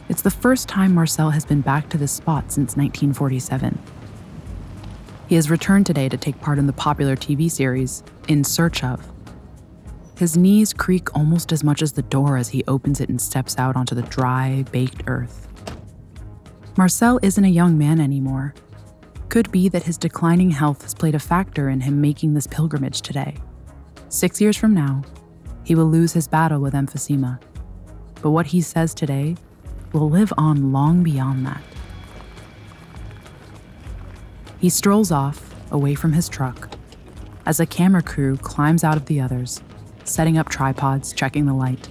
It's 0.08 0.22
the 0.22 0.30
first 0.30 0.68
time 0.68 0.94
Marcel 0.94 1.30
has 1.30 1.44
been 1.44 1.62
back 1.62 1.88
to 1.88 1.98
this 1.98 2.12
spot 2.12 2.52
since 2.52 2.76
1947. 2.76 3.76
He 5.34 5.36
has 5.36 5.50
returned 5.50 5.84
today 5.84 6.08
to 6.08 6.16
take 6.16 6.40
part 6.40 6.60
in 6.60 6.68
the 6.68 6.72
popular 6.72 7.16
TV 7.16 7.50
series 7.50 8.04
In 8.28 8.44
Search 8.44 8.84
of. 8.84 9.04
His 10.16 10.36
knees 10.36 10.72
creak 10.72 11.12
almost 11.16 11.50
as 11.50 11.64
much 11.64 11.82
as 11.82 11.92
the 11.92 12.02
door 12.02 12.36
as 12.36 12.50
he 12.50 12.62
opens 12.68 13.00
it 13.00 13.08
and 13.08 13.20
steps 13.20 13.58
out 13.58 13.74
onto 13.74 13.96
the 13.96 14.02
dry, 14.02 14.64
baked 14.70 15.02
earth. 15.08 15.48
Marcel 16.76 17.18
isn't 17.20 17.44
a 17.44 17.48
young 17.48 17.76
man 17.76 17.98
anymore. 17.98 18.54
Could 19.28 19.50
be 19.50 19.68
that 19.70 19.82
his 19.82 19.98
declining 19.98 20.50
health 20.50 20.82
has 20.82 20.94
played 20.94 21.16
a 21.16 21.18
factor 21.18 21.68
in 21.68 21.80
him 21.80 22.00
making 22.00 22.34
this 22.34 22.46
pilgrimage 22.46 23.02
today. 23.02 23.34
Six 24.10 24.40
years 24.40 24.56
from 24.56 24.72
now, 24.72 25.02
he 25.64 25.74
will 25.74 25.90
lose 25.90 26.12
his 26.12 26.28
battle 26.28 26.60
with 26.60 26.74
emphysema. 26.74 27.42
But 28.22 28.30
what 28.30 28.46
he 28.46 28.60
says 28.60 28.94
today 28.94 29.34
will 29.92 30.08
live 30.08 30.32
on 30.38 30.70
long 30.70 31.02
beyond 31.02 31.44
that. 31.44 31.60
He 34.64 34.70
strolls 34.70 35.12
off, 35.12 35.54
away 35.70 35.94
from 35.94 36.14
his 36.14 36.26
truck, 36.26 36.74
as 37.44 37.60
a 37.60 37.66
camera 37.66 38.02
crew 38.02 38.38
climbs 38.38 38.82
out 38.82 38.96
of 38.96 39.04
the 39.04 39.20
others, 39.20 39.60
setting 40.04 40.38
up 40.38 40.48
tripods, 40.48 41.12
checking 41.12 41.44
the 41.44 41.52
light. 41.52 41.86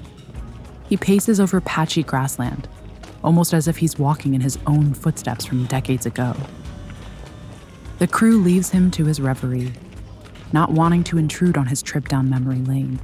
He 0.89 0.97
paces 0.97 1.39
over 1.39 1.61
patchy 1.61 2.01
grassland, 2.01 2.67
almost 3.23 3.53
as 3.53 3.67
if 3.67 3.77
he's 3.77 3.99
walking 3.99 4.33
in 4.33 4.41
his 4.41 4.57
own 4.65 4.95
footsteps 4.95 5.45
from 5.45 5.67
decades 5.67 6.07
ago. 6.07 6.35
The 7.99 8.07
crew 8.07 8.39
leaves 8.39 8.71
him 8.71 8.89
to 8.89 9.05
his 9.05 9.21
reverie, 9.21 9.73
not 10.51 10.71
wanting 10.71 11.03
to 11.03 11.19
intrude 11.19 11.59
on 11.59 11.67
his 11.67 11.83
trip 11.83 12.07
down 12.07 12.27
memory 12.27 12.57
lane. 12.57 12.99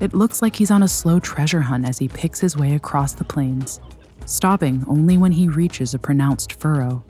It 0.00 0.14
looks 0.14 0.42
like 0.42 0.56
he's 0.56 0.72
on 0.72 0.82
a 0.82 0.88
slow 0.88 1.20
treasure 1.20 1.60
hunt 1.60 1.88
as 1.88 1.98
he 1.98 2.08
picks 2.08 2.40
his 2.40 2.56
way 2.56 2.74
across 2.74 3.12
the 3.12 3.22
plains, 3.22 3.80
stopping 4.26 4.84
only 4.88 5.16
when 5.16 5.30
he 5.30 5.46
reaches 5.46 5.94
a 5.94 5.98
pronounced 6.00 6.54
furrow. 6.54 7.04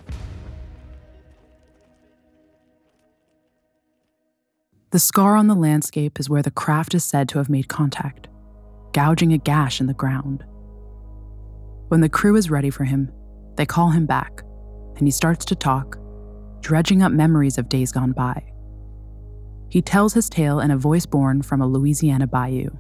The 4.90 4.99
scar 4.99 5.37
on 5.37 5.49
the 5.49 5.54
landscape 5.54 6.18
is 6.18 6.30
where 6.30 6.40
the 6.40 6.50
craft 6.50 6.95
is 6.95 7.04
said 7.04 7.28
to 7.28 7.38
have 7.38 7.50
made 7.50 7.68
contact, 7.68 8.28
gouging 8.95 9.35
a 9.35 9.38
gash 9.38 9.83
in 9.83 9.87
the 9.87 9.92
ground. 9.92 10.47
When 11.88 12.00
the 12.00 12.09
crew 12.09 12.37
is 12.37 12.50
ready 12.50 12.71
for 12.71 12.85
him, 12.85 13.12
they 13.59 13.66
call 13.66 13.90
him 13.90 14.07
back, 14.07 14.40
and 14.97 15.07
he 15.07 15.11
starts 15.11 15.45
to 15.45 15.54
talk, 15.54 15.99
dredging 16.61 17.02
up 17.02 17.12
memories 17.12 17.59
of 17.59 17.68
days 17.68 17.92
gone 17.92 18.12
by. 18.12 18.42
He 19.68 19.83
tells 19.83 20.14
his 20.14 20.30
tale 20.30 20.61
in 20.61 20.71
a 20.71 20.78
voice 20.78 21.04
born 21.04 21.42
from 21.42 21.61
a 21.61 21.66
Louisiana 21.66 22.26
bayou. 22.26 22.71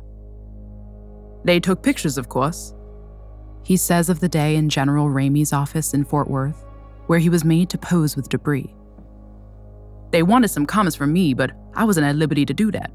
They 1.44 1.60
took 1.60 1.82
pictures, 1.82 2.16
of 2.16 2.30
course. 2.30 2.72
He 3.64 3.76
says 3.76 4.08
of 4.08 4.20
the 4.20 4.30
day 4.30 4.56
in 4.56 4.70
General 4.70 5.10
Ramey's 5.10 5.52
office 5.52 5.92
in 5.92 6.06
Fort 6.06 6.30
Worth, 6.30 6.64
where 7.06 7.18
he 7.18 7.28
was 7.28 7.44
made 7.44 7.68
to 7.68 7.76
pose 7.76 8.16
with 8.16 8.30
debris. 8.30 8.74
They 10.10 10.22
wanted 10.22 10.48
some 10.48 10.66
comments 10.66 10.96
from 10.96 11.12
me, 11.12 11.34
but 11.34 11.52
I 11.74 11.84
wasn't 11.84 12.06
at 12.06 12.16
liberty 12.16 12.46
to 12.46 12.54
do 12.54 12.70
that. 12.72 12.90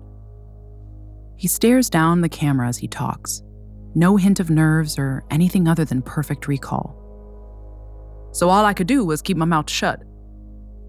He 1.38 1.48
stares 1.48 1.89
down 1.89 2.22
the 2.22 2.29
camera 2.29 2.67
as 2.67 2.77
he 2.77 2.88
talks, 2.88 3.43
no 3.96 4.17
hint 4.17 4.39
of 4.39 4.50
nerves 4.50 4.98
or 4.98 5.24
anything 5.29 5.67
other 5.67 5.86
than 5.86 6.01
perfect 6.01 6.48
recall. 6.48 7.00
So 8.32 8.50
all 8.50 8.65
I 8.65 8.74
could 8.74 8.88
do 8.88 9.05
was 9.05 9.22
keep 9.22 9.38
my 9.38 9.46
mouth 9.46 9.70
shut. 9.70 10.01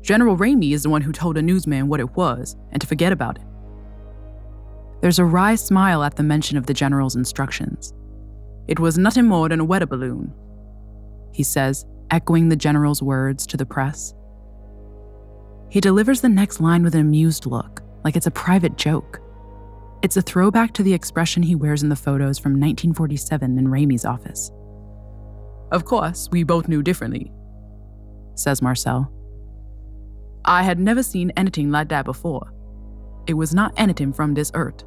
General 0.01 0.37
Ramey 0.37 0.73
is 0.73 0.83
the 0.83 0.91
one 0.91 1.03
who 1.03 1.13
told 1.13 1.37
a 1.37 1.43
newsman 1.43 1.89
what 1.89 2.01
it 2.01 2.15
was 2.17 2.57
and 2.73 2.81
to 2.81 2.87
forget 2.87 3.13
about 3.13 3.37
it. 3.37 3.45
There's 5.01 5.19
a 5.19 5.25
wry 5.25 5.55
smile 5.55 6.03
at 6.03 6.17
the 6.17 6.23
mention 6.23 6.57
of 6.57 6.67
the 6.67 6.75
general's 6.75 7.17
instructions. 7.17 7.93
It 8.69 8.79
was 8.79 8.97
nothing 8.97 9.27
more 9.27 9.49
than 9.51 9.61
a 9.61 9.65
weather 9.65 9.87
balloon, 9.87 10.33
he 11.33 11.43
says, 11.43 11.85
echoing 12.11 12.49
the 12.49 12.57
general's 12.57 13.03
words 13.03 13.47
to 13.49 13.57
the 13.57 13.67
press. 13.67 14.15
He 15.71 15.81
delivers 15.81 16.21
the 16.21 16.29
next 16.29 16.61
line 16.61 16.83
with 16.83 16.95
an 16.95 17.01
amused 17.01 17.47
look, 17.47 17.83
like 18.05 18.17
it's 18.17 18.27
a 18.27 18.31
private 18.31 18.77
joke. 18.77 19.21
It's 20.03 20.17
a 20.17 20.23
throwback 20.23 20.73
to 20.75 20.83
the 20.83 20.93
expression 20.93 21.43
he 21.43 21.55
wears 21.55 21.83
in 21.83 21.89
the 21.89 21.97
photos 21.97 22.39
from 22.39 22.53
1947 22.53 23.59
in 23.59 23.69
Ramey's 23.69 24.05
office. 24.05 24.51
Of 25.73 25.85
course, 25.85 26.29
we 26.31 26.43
both 26.43 26.69
knew 26.69 26.83
differently, 26.83 27.33
says 28.35 28.63
Marcel. 28.63 29.11
I 30.45 30.63
had 30.63 30.79
never 30.79 31.03
seen 31.03 31.33
anything 31.37 31.71
like 31.71 31.89
that 31.89 32.05
before. 32.05 32.53
It 33.27 33.35
was 33.35 33.55
not 33.55 33.73
anything 33.77 34.13
from 34.13 34.35
this 34.35 34.53
earth. 34.55 34.85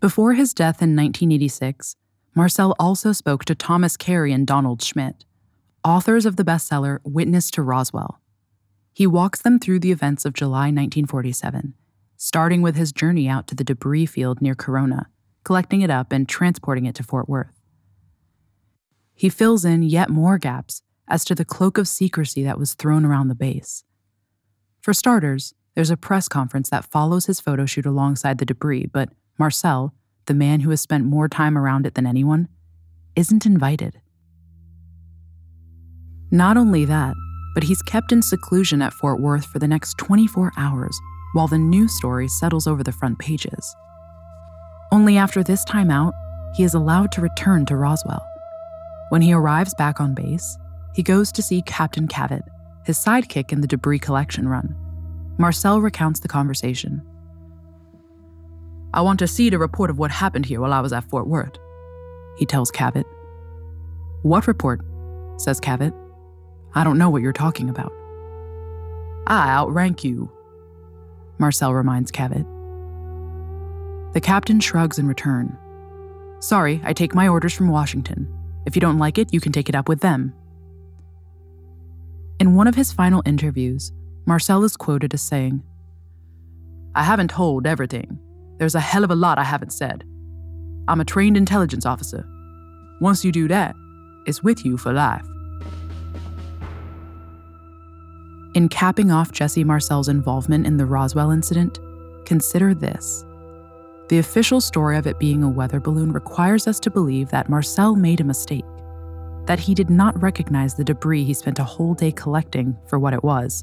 Before 0.00 0.34
his 0.34 0.54
death 0.54 0.82
in 0.82 0.96
1986, 0.96 1.96
Marcel 2.34 2.74
also 2.78 3.12
spoke 3.12 3.44
to 3.46 3.54
Thomas 3.54 3.96
Carey 3.96 4.32
and 4.32 4.46
Donald 4.46 4.82
Schmitt, 4.82 5.24
authors 5.86 6.26
of 6.26 6.34
the 6.34 6.42
bestseller 6.42 6.98
Witness 7.04 7.48
to 7.48 7.62
Roswell. 7.62 8.20
He 8.92 9.06
walks 9.06 9.40
them 9.40 9.60
through 9.60 9.78
the 9.78 9.92
events 9.92 10.24
of 10.24 10.32
July 10.32 10.66
1947, 10.72 11.74
starting 12.16 12.60
with 12.60 12.74
his 12.74 12.90
journey 12.90 13.28
out 13.28 13.46
to 13.46 13.54
the 13.54 13.62
debris 13.62 14.06
field 14.06 14.42
near 14.42 14.56
Corona, 14.56 15.08
collecting 15.44 15.82
it 15.82 15.90
up 15.90 16.10
and 16.10 16.28
transporting 16.28 16.86
it 16.86 16.96
to 16.96 17.04
Fort 17.04 17.28
Worth. 17.28 17.62
He 19.14 19.28
fills 19.28 19.64
in 19.64 19.84
yet 19.84 20.10
more 20.10 20.38
gaps 20.38 20.82
as 21.06 21.24
to 21.24 21.36
the 21.36 21.44
cloak 21.44 21.78
of 21.78 21.86
secrecy 21.86 22.42
that 22.42 22.58
was 22.58 22.74
thrown 22.74 23.04
around 23.04 23.28
the 23.28 23.36
base. 23.36 23.84
For 24.80 24.92
starters, 24.92 25.54
there's 25.76 25.90
a 25.90 25.96
press 25.96 26.26
conference 26.26 26.68
that 26.70 26.90
follows 26.90 27.26
his 27.26 27.38
photo 27.38 27.64
shoot 27.64 27.86
alongside 27.86 28.38
the 28.38 28.44
debris, 28.44 28.86
but 28.92 29.10
Marcel, 29.38 29.94
the 30.24 30.34
man 30.34 30.60
who 30.60 30.70
has 30.70 30.80
spent 30.80 31.04
more 31.04 31.28
time 31.28 31.56
around 31.56 31.86
it 31.86 31.94
than 31.94 32.08
anyone, 32.08 32.48
isn't 33.14 33.46
invited. 33.46 34.00
Not 36.30 36.56
only 36.56 36.84
that, 36.86 37.14
but 37.54 37.62
he's 37.62 37.82
kept 37.82 38.12
in 38.12 38.20
seclusion 38.20 38.82
at 38.82 38.92
Fort 38.92 39.20
Worth 39.20 39.46
for 39.46 39.58
the 39.58 39.68
next 39.68 39.96
24 39.98 40.52
hours 40.56 40.98
while 41.34 41.46
the 41.46 41.58
new 41.58 41.86
story 41.86 42.28
settles 42.28 42.66
over 42.66 42.82
the 42.82 42.92
front 42.92 43.18
pages. 43.18 43.76
Only 44.90 45.16
after 45.16 45.42
this 45.42 45.64
time 45.64 45.90
out, 45.90 46.14
he 46.54 46.64
is 46.64 46.74
allowed 46.74 47.12
to 47.12 47.20
return 47.20 47.66
to 47.66 47.76
Roswell. 47.76 48.26
When 49.10 49.22
he 49.22 49.32
arrives 49.32 49.74
back 49.74 50.00
on 50.00 50.14
base, 50.14 50.58
he 50.94 51.02
goes 51.02 51.30
to 51.32 51.42
see 51.42 51.62
Captain 51.62 52.08
Cavitt, 52.08 52.42
his 52.84 52.98
sidekick 52.98 53.52
in 53.52 53.60
the 53.60 53.66
debris 53.66 53.98
collection 53.98 54.48
run. 54.48 54.74
Marcel 55.38 55.80
recounts 55.80 56.20
the 56.20 56.28
conversation. 56.28 57.02
I 58.94 59.02
want 59.02 59.18
to 59.18 59.28
see 59.28 59.50
the 59.50 59.58
report 59.58 59.90
of 59.90 59.98
what 59.98 60.10
happened 60.10 60.46
here 60.46 60.60
while 60.60 60.72
I 60.72 60.80
was 60.80 60.92
at 60.92 61.08
Fort 61.10 61.26
Worth, 61.26 61.58
he 62.38 62.46
tells 62.46 62.70
Cavitt. 62.70 63.04
What 64.22 64.46
report? 64.46 64.80
says 65.36 65.60
Cavitt. 65.60 65.92
I 66.76 66.84
don't 66.84 66.98
know 66.98 67.08
what 67.08 67.22
you're 67.22 67.32
talking 67.32 67.70
about. 67.70 67.90
I 69.26 69.48
outrank 69.48 70.04
you, 70.04 70.30
Marcel 71.38 71.72
reminds 71.72 72.12
Cavitt. 72.12 72.46
The 74.12 74.20
captain 74.20 74.60
shrugs 74.60 74.98
in 74.98 75.08
return. 75.08 75.56
Sorry, 76.40 76.82
I 76.84 76.92
take 76.92 77.14
my 77.14 77.28
orders 77.28 77.54
from 77.54 77.70
Washington. 77.70 78.28
If 78.66 78.76
you 78.76 78.80
don't 78.80 78.98
like 78.98 79.16
it, 79.16 79.32
you 79.32 79.40
can 79.40 79.52
take 79.52 79.70
it 79.70 79.74
up 79.74 79.88
with 79.88 80.00
them. 80.00 80.34
In 82.40 82.54
one 82.54 82.68
of 82.68 82.74
his 82.74 82.92
final 82.92 83.22
interviews, 83.24 83.90
Marcel 84.26 84.62
is 84.62 84.76
quoted 84.76 85.14
as 85.14 85.22
saying, 85.22 85.62
I 86.94 87.04
haven't 87.04 87.30
told 87.30 87.66
everything. 87.66 88.18
There's 88.58 88.74
a 88.74 88.80
hell 88.80 89.02
of 89.02 89.10
a 89.10 89.16
lot 89.16 89.38
I 89.38 89.44
haven't 89.44 89.72
said. 89.72 90.04
I'm 90.88 91.00
a 91.00 91.06
trained 91.06 91.38
intelligence 91.38 91.86
officer. 91.86 92.26
Once 93.00 93.24
you 93.24 93.32
do 93.32 93.48
that, 93.48 93.74
it's 94.26 94.42
with 94.42 94.62
you 94.64 94.76
for 94.76 94.92
life. 94.92 95.24
In 98.56 98.70
capping 98.70 99.10
off 99.10 99.32
Jesse 99.32 99.64
Marcel's 99.64 100.08
involvement 100.08 100.66
in 100.66 100.78
the 100.78 100.86
Roswell 100.86 101.30
incident, 101.30 101.78
consider 102.24 102.72
this. 102.72 103.22
The 104.08 104.16
official 104.16 104.62
story 104.62 104.96
of 104.96 105.06
it 105.06 105.18
being 105.18 105.42
a 105.42 105.50
weather 105.50 105.78
balloon 105.78 106.10
requires 106.10 106.66
us 106.66 106.80
to 106.80 106.90
believe 106.90 107.28
that 107.28 107.50
Marcel 107.50 107.96
made 107.96 108.22
a 108.22 108.24
mistake, 108.24 108.64
that 109.44 109.60
he 109.60 109.74
did 109.74 109.90
not 109.90 110.22
recognize 110.22 110.74
the 110.74 110.84
debris 110.84 111.22
he 111.22 111.34
spent 111.34 111.58
a 111.58 111.64
whole 111.64 111.92
day 111.92 112.10
collecting 112.10 112.74
for 112.86 112.98
what 112.98 113.12
it 113.12 113.22
was 113.22 113.62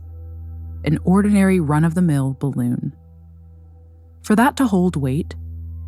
an 0.84 1.00
ordinary 1.06 1.60
run 1.60 1.84
of 1.84 1.96
the 1.96 2.02
mill 2.02 2.38
balloon. 2.40 2.96
For 4.22 4.36
that 4.36 4.56
to 4.58 4.68
hold 4.68 4.96
weight, 4.96 5.34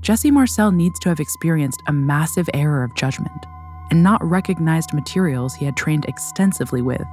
Jesse 0.01 0.31
Marcel 0.31 0.71
needs 0.71 0.97
to 1.01 1.09
have 1.09 1.19
experienced 1.19 1.83
a 1.88 1.93
massive 1.93 2.50
error 2.55 2.83
of 2.83 2.95
judgment 2.95 3.45
and 3.91 4.01
not 4.01 4.24
recognized 4.24 4.95
materials 4.95 5.53
he 5.53 5.65
had 5.65 5.77
trained 5.77 6.05
extensively 6.05 6.81
with, 6.81 7.05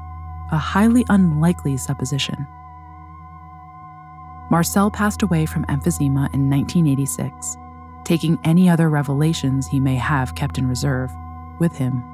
a 0.53 0.59
highly 0.59 1.05
unlikely 1.09 1.77
supposition. 1.77 2.47
Marcel 4.51 4.91
passed 4.91 5.23
away 5.23 5.47
from 5.47 5.65
emphysema 5.65 6.33
in 6.35 6.51
1986, 6.51 7.57
taking 8.05 8.39
any 8.45 8.69
other 8.69 8.91
revelations 8.91 9.67
he 9.67 9.81
may 9.81 9.97
have 9.97 10.35
kept 10.35 10.59
in 10.59 10.69
reserve 10.69 11.11
with 11.59 11.75
him. 11.75 12.05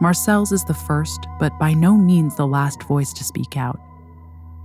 Marcel's 0.00 0.52
is 0.52 0.64
the 0.64 0.74
first, 0.74 1.26
but 1.40 1.58
by 1.58 1.72
no 1.72 1.96
means 1.96 2.36
the 2.36 2.46
last 2.46 2.82
voice 2.84 3.12
to 3.14 3.24
speak 3.24 3.56
out. 3.56 3.80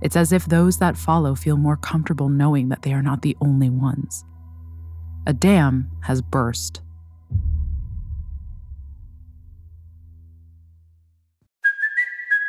It's 0.02 0.16
as 0.16 0.32
if 0.32 0.44
those 0.44 0.78
that 0.78 0.96
follow 0.96 1.34
feel 1.34 1.56
more 1.56 1.78
comfortable 1.78 2.28
knowing 2.28 2.68
that 2.68 2.82
they 2.82 2.92
are 2.92 3.02
not 3.02 3.22
the 3.22 3.36
only 3.40 3.70
ones. 3.70 4.24
A 5.26 5.32
dam 5.32 5.90
has 6.02 6.20
burst. 6.20 6.82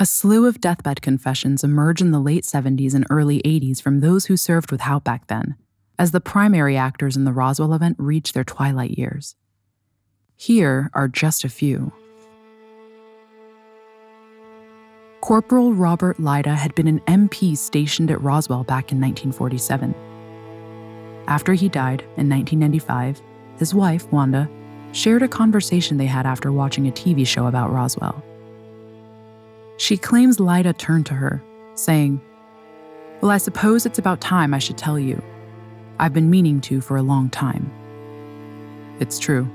A 0.00 0.06
slew 0.06 0.46
of 0.46 0.60
deathbed 0.60 1.02
confessions 1.02 1.64
emerge 1.64 2.00
in 2.00 2.12
the 2.12 2.20
late 2.20 2.44
70s 2.44 2.94
and 2.94 3.04
early 3.10 3.42
80s 3.42 3.82
from 3.82 3.98
those 3.98 4.26
who 4.26 4.36
served 4.36 4.70
with 4.70 4.82
Haut 4.82 5.02
back 5.02 5.26
then, 5.26 5.56
as 5.98 6.12
the 6.12 6.20
primary 6.20 6.76
actors 6.76 7.16
in 7.16 7.24
the 7.24 7.32
Roswell 7.32 7.74
event 7.74 7.96
reach 7.98 8.32
their 8.32 8.44
twilight 8.44 8.92
years. 8.92 9.34
Here 10.36 10.88
are 10.94 11.08
just 11.08 11.42
a 11.42 11.48
few. 11.48 11.90
Corporal 15.20 15.74
Robert 15.74 16.20
Lyda 16.20 16.54
had 16.54 16.76
been 16.76 16.86
an 16.86 17.00
MP 17.00 17.58
stationed 17.58 18.12
at 18.12 18.22
Roswell 18.22 18.62
back 18.62 18.92
in 18.92 19.00
1947. 19.00 19.96
After 21.26 21.54
he 21.54 21.68
died 21.68 22.02
in 22.16 22.28
1995, 22.28 23.20
his 23.58 23.74
wife, 23.74 24.06
Wanda, 24.12 24.48
shared 24.92 25.24
a 25.24 25.28
conversation 25.28 25.96
they 25.96 26.06
had 26.06 26.24
after 26.24 26.52
watching 26.52 26.86
a 26.86 26.92
TV 26.92 27.26
show 27.26 27.48
about 27.48 27.72
Roswell. 27.72 28.22
She 29.78 29.96
claims 29.96 30.40
Lyda 30.40 30.72
turned 30.74 31.06
to 31.06 31.14
her, 31.14 31.42
saying, 31.74 32.20
Well, 33.20 33.30
I 33.30 33.38
suppose 33.38 33.86
it's 33.86 33.98
about 33.98 34.20
time 34.20 34.52
I 34.52 34.58
should 34.58 34.76
tell 34.76 34.98
you. 34.98 35.22
I've 36.00 36.12
been 36.12 36.28
meaning 36.28 36.60
to 36.62 36.80
for 36.80 36.96
a 36.96 37.02
long 37.02 37.30
time. 37.30 37.70
It's 38.98 39.18
true. 39.18 39.48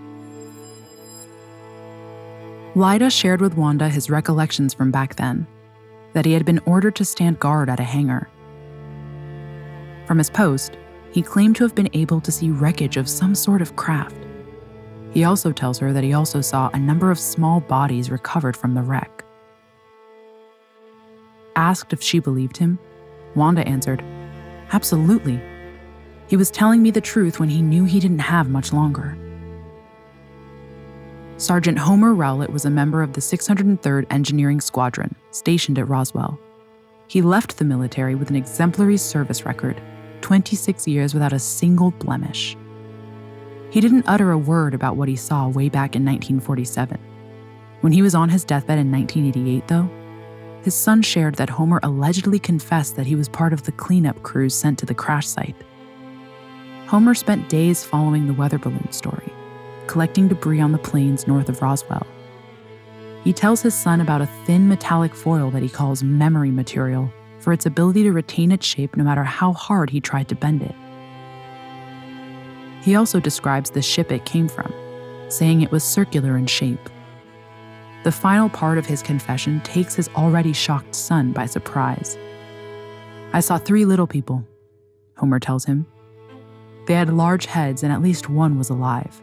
Lyda 2.76 3.10
shared 3.10 3.42
with 3.42 3.56
Wanda 3.56 3.90
his 3.90 4.10
recollections 4.10 4.74
from 4.74 4.92
back 4.92 5.16
then 5.18 5.46
that 6.14 6.26
he 6.26 6.32
had 6.32 6.46
been 6.46 6.62
ordered 6.66 6.96
to 6.96 7.06
stand 7.06 7.40
guard 7.40 7.70
at 7.70 7.80
a 7.80 7.84
hangar. 7.84 8.30
From 10.06 10.18
his 10.18 10.30
post, 10.30 10.78
he 11.12 11.22
claimed 11.22 11.56
to 11.58 11.64
have 11.64 11.76
been 11.76 11.90
able 11.94 12.22
to 12.22 12.32
see 12.32 12.50
wreckage 12.50 12.98
of 12.98 13.10
some 13.10 13.36
sort 13.36 13.62
of 13.62 13.76
craft. 13.76 14.16
He 15.12 15.26
also 15.26 15.52
tells 15.52 15.78
her 15.80 15.92
that 15.92 16.04
he 16.04 16.14
also 16.14 16.40
saw 16.40 16.70
a 16.74 16.80
number 16.80 17.12
of 17.12 17.20
small 17.20 17.60
bodies 17.60 18.10
recovered 18.10 18.56
from 18.56 18.74
the 18.74 18.82
wreck. 18.82 19.23
Asked 21.56 21.94
if 21.94 22.02
she 22.02 22.20
believed 22.20 22.58
him, 22.58 22.80
Wanda 23.36 23.68
answered, 23.68 24.04
Absolutely. 24.72 25.42
He 26.28 26.38
was 26.38 26.50
telling 26.50 26.82
me 26.82 26.92
the 26.92 27.02
truth 27.02 27.40
when 27.40 27.50
he 27.50 27.62
knew 27.62 27.86
he 27.86 28.00
didn't 28.00 28.20
have 28.20 28.50
much 28.50 28.74
longer. 28.74 29.18
Sergeant 31.38 31.78
Homer 31.78 32.14
Rowlett 32.14 32.52
was 32.52 32.66
a 32.66 32.70
member 32.70 33.02
of 33.02 33.14
the 33.14 33.22
603rd 33.22 34.06
Engineering 34.10 34.62
Squadron, 34.62 35.16
stationed 35.32 35.78
at 35.78 35.90
Roswell. 35.90 36.40
He 37.08 37.22
left 37.22 37.58
the 37.58 37.66
military 37.66 38.16
with 38.16 38.30
an 38.30 38.36
exemplary 38.36 38.98
service 38.98 39.46
record 39.46 39.82
26 40.22 40.88
years 40.88 41.14
without 41.14 41.34
a 41.34 41.40
single 41.40 41.92
blemish. 41.92 42.56
He 43.72 43.82
didn't 43.82 44.06
utter 44.08 44.32
a 44.32 44.38
word 44.38 44.74
about 44.74 44.96
what 44.96 45.10
he 45.10 45.16
saw 45.16 45.50
way 45.50 45.68
back 45.68 45.96
in 45.96 46.06
1947. 46.06 47.00
When 47.82 47.92
he 47.92 48.02
was 48.02 48.16
on 48.16 48.30
his 48.30 48.46
deathbed 48.46 48.80
in 48.80 48.92
1988, 48.92 49.68
though, 49.68 49.90
his 50.64 50.74
son 50.74 51.02
shared 51.02 51.36
that 51.36 51.50
Homer 51.50 51.82
allegedly 51.84 52.40
confessed 52.40 52.96
that 52.96 53.06
he 53.06 53.16
was 53.16 53.28
part 53.28 53.52
of 53.52 53.64
the 53.64 53.74
cleanup 53.74 54.24
crews 54.24 54.56
sent 54.56 54.80
to 54.80 54.86
the 54.86 54.94
crash 54.94 55.28
site. 55.28 55.56
Homer 56.88 57.14
spent 57.14 57.50
days 57.50 57.84
following 57.84 58.28
the 58.28 58.34
weather 58.34 58.58
balloon 58.58 58.92
story, 58.92 59.32
collecting 59.88 60.30
debris 60.30 60.62
on 60.62 60.72
the 60.72 60.78
plains 60.78 61.28
north 61.28 61.50
of 61.50 61.62
Roswell. 61.62 62.08
He 63.26 63.34
tells 63.34 63.62
his 63.62 63.74
son 63.74 64.00
about 64.00 64.22
a 64.22 64.30
thin 64.46 64.70
metallic 64.70 65.14
foil 65.14 65.52
that 65.52 65.64
he 65.64 65.70
calls 65.70 66.02
memory 66.02 66.52
material 66.52 67.12
for 67.40 67.52
its 67.52 67.66
ability 67.66 68.04
to 68.04 68.14
retain 68.14 68.52
its 68.52 68.66
shape 68.66 68.96
no 68.96 69.04
matter 69.04 69.24
how 69.24 69.52
hard 69.52 69.90
he 69.90 70.00
tried 70.00 70.30
to 70.30 70.36
bend 70.36 70.62
it. 70.62 70.76
He 72.84 72.96
also 72.96 73.20
describes 73.20 73.70
the 73.70 73.82
ship 73.82 74.14
it 74.14 74.26
came 74.26 74.48
from, 74.48 74.74
saying 75.28 75.62
it 75.62 75.72
was 75.72 75.84
circular 75.84 76.38
in 76.38 76.48
shape. 76.48 76.90
The 78.04 78.12
final 78.12 78.50
part 78.50 78.78
of 78.78 78.86
his 78.86 79.02
confession 79.02 79.62
takes 79.62 79.96
his 79.96 80.10
already 80.10 80.54
shocked 80.54 80.94
son 80.94 81.32
by 81.32 81.46
surprise. 81.46 82.18
I 83.32 83.40
saw 83.40 83.58
three 83.58 83.86
little 83.86 84.08
people, 84.08 84.46
Homer 85.18 85.40
tells 85.40 85.66
him. 85.66 85.86
They 86.86 86.94
had 86.94 87.12
large 87.14 87.46
heads, 87.46 87.82
and 87.84 87.94
at 87.94 88.02
least 88.02 88.30
one 88.30 88.58
was 88.58 88.70
alive. 88.70 89.22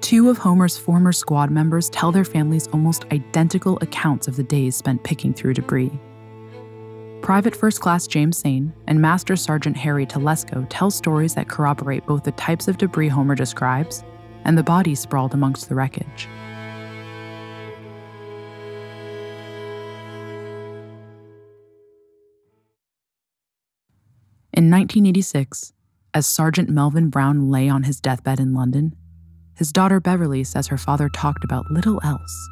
Two 0.00 0.28
of 0.28 0.38
Homer's 0.38 0.76
former 0.76 1.12
squad 1.12 1.50
members 1.50 1.88
tell 1.88 2.10
their 2.10 2.24
families 2.24 2.66
almost 2.68 3.04
identical 3.12 3.78
accounts 3.80 4.26
of 4.26 4.34
the 4.34 4.42
days 4.42 4.74
spent 4.74 5.04
picking 5.04 5.32
through 5.32 5.54
debris. 5.54 5.92
Private 7.22 7.54
First 7.54 7.80
Class 7.80 8.08
James 8.08 8.38
Sane 8.38 8.72
and 8.88 9.00
Master 9.00 9.36
Sergeant 9.36 9.76
Harry 9.76 10.06
Telesco 10.06 10.66
tell 10.68 10.90
stories 10.90 11.34
that 11.34 11.48
corroborate 11.48 12.06
both 12.06 12.24
the 12.24 12.32
types 12.32 12.66
of 12.66 12.78
debris 12.78 13.08
Homer 13.08 13.36
describes 13.36 14.02
and 14.44 14.56
the 14.56 14.62
bodies 14.62 15.00
sprawled 15.00 15.34
amongst 15.34 15.68
the 15.68 15.74
wreckage. 15.74 16.28
In 24.52 24.70
1986, 24.70 25.72
as 26.12 26.26
Sergeant 26.26 26.68
Melvin 26.68 27.08
Brown 27.08 27.50
lay 27.50 27.68
on 27.68 27.84
his 27.84 28.00
deathbed 28.00 28.40
in 28.40 28.52
London, 28.52 28.94
his 29.54 29.72
daughter 29.72 30.00
Beverly 30.00 30.42
says 30.42 30.66
her 30.66 30.76
father 30.76 31.08
talked 31.08 31.44
about 31.44 31.70
little 31.70 32.00
else. 32.02 32.48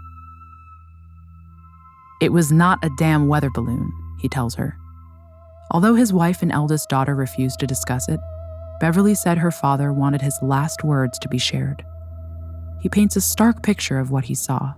It 2.21 2.33
was 2.33 2.53
not 2.53 2.85
a 2.85 2.91
damn 2.99 3.29
weather 3.29 3.51
balloon, 3.51 3.93
he 4.21 4.29
tells 4.29 4.55
her. 4.55 4.77
Although 5.71 5.95
his 5.95 6.13
wife 6.13 6.41
and 6.41 6.53
eldest 6.53 6.89
daughter 6.89 7.15
refused 7.15 7.61
to 7.61 7.67
discuss 7.67 8.09
it, 8.09 8.21
Beverly 8.81 9.15
said 9.15 9.39
her 9.39 9.51
father 9.51 9.93
wanted 9.93 10.23
his 10.23 10.39
last 10.43 10.85
words 10.85 11.19
to 11.19 11.29
be 11.29 11.39
shared. 11.39 11.85
He 12.81 12.89
paints 12.89 13.17
a 13.17 13.21
stark 13.21 13.63
picture 13.63 13.99
of 13.99 14.11
what 14.11 14.25
he 14.25 14.35
saw. 14.35 14.75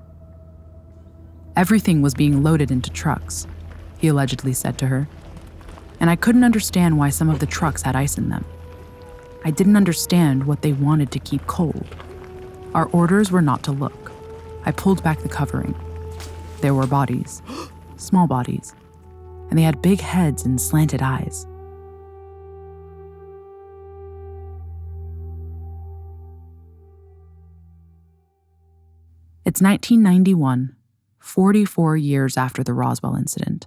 Everything 1.57 2.01
was 2.01 2.15
being 2.15 2.43
loaded 2.43 2.71
into 2.71 2.91
trucks, 2.91 3.47
he 3.99 4.09
allegedly 4.09 4.55
said 4.55 4.79
to 4.79 4.87
her 4.87 5.09
and 6.01 6.09
I 6.09 6.17
couldn't 6.17 6.45
understand 6.45 6.99
why 6.99 7.11
some 7.11 7.29
of 7.29 7.39
the 7.39 7.47
trucks 7.47 7.83
had 7.83 7.95
ice 7.95 8.17
in 8.17 8.31
them. 8.31 8.45
I 9.45 9.51
didn't 9.51 9.77
understand 9.77 10.47
what 10.47 10.63
they 10.63 10.73
wanted 10.73 11.11
to 11.13 11.19
keep 11.19 11.47
cold. 11.47 11.87
Our 12.75 12.87
orders 12.87 13.31
were 13.31 13.43
not 13.43 13.63
to 13.65 13.73
look. 13.73 14.11
I 14.65 14.73
pulled 14.73 15.03
back 15.03 15.21
the 15.21 15.29
covering. 15.29 15.75
There 16.63 16.75
were 16.75 16.87
bodies, 16.87 17.43
small 17.97 18.27
bodies, 18.27 18.75
and 19.51 19.59
they 19.59 19.63
had 19.63 19.83
big 19.83 20.01
heads 20.01 20.45
and 20.45 20.61
slanted 20.61 21.03
eyes. 21.03 21.47
It's 29.51 29.61
1991, 29.61 30.77
44 31.19 31.97
years 31.97 32.37
after 32.37 32.63
the 32.63 32.73
Roswell 32.73 33.17
incident. 33.17 33.67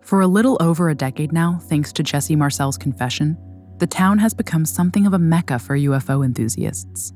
For 0.00 0.22
a 0.22 0.26
little 0.26 0.56
over 0.60 0.88
a 0.88 0.94
decade 0.94 1.30
now, 1.30 1.58
thanks 1.64 1.92
to 1.92 2.02
Jesse 2.02 2.34
Marcel's 2.34 2.78
confession, 2.78 3.36
the 3.76 3.86
town 3.86 4.16
has 4.16 4.32
become 4.32 4.64
something 4.64 5.06
of 5.06 5.12
a 5.12 5.18
mecca 5.18 5.58
for 5.58 5.76
UFO 5.76 6.24
enthusiasts. 6.24 7.12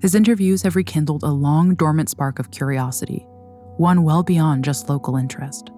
His 0.00 0.14
interviews 0.14 0.62
have 0.62 0.76
rekindled 0.76 1.24
a 1.24 1.30
long 1.30 1.74
dormant 1.74 2.08
spark 2.08 2.38
of 2.38 2.50
curiosity, 2.50 3.26
one 3.76 4.02
well 4.02 4.22
beyond 4.22 4.64
just 4.64 4.88
local 4.88 5.16
interest. 5.16 5.72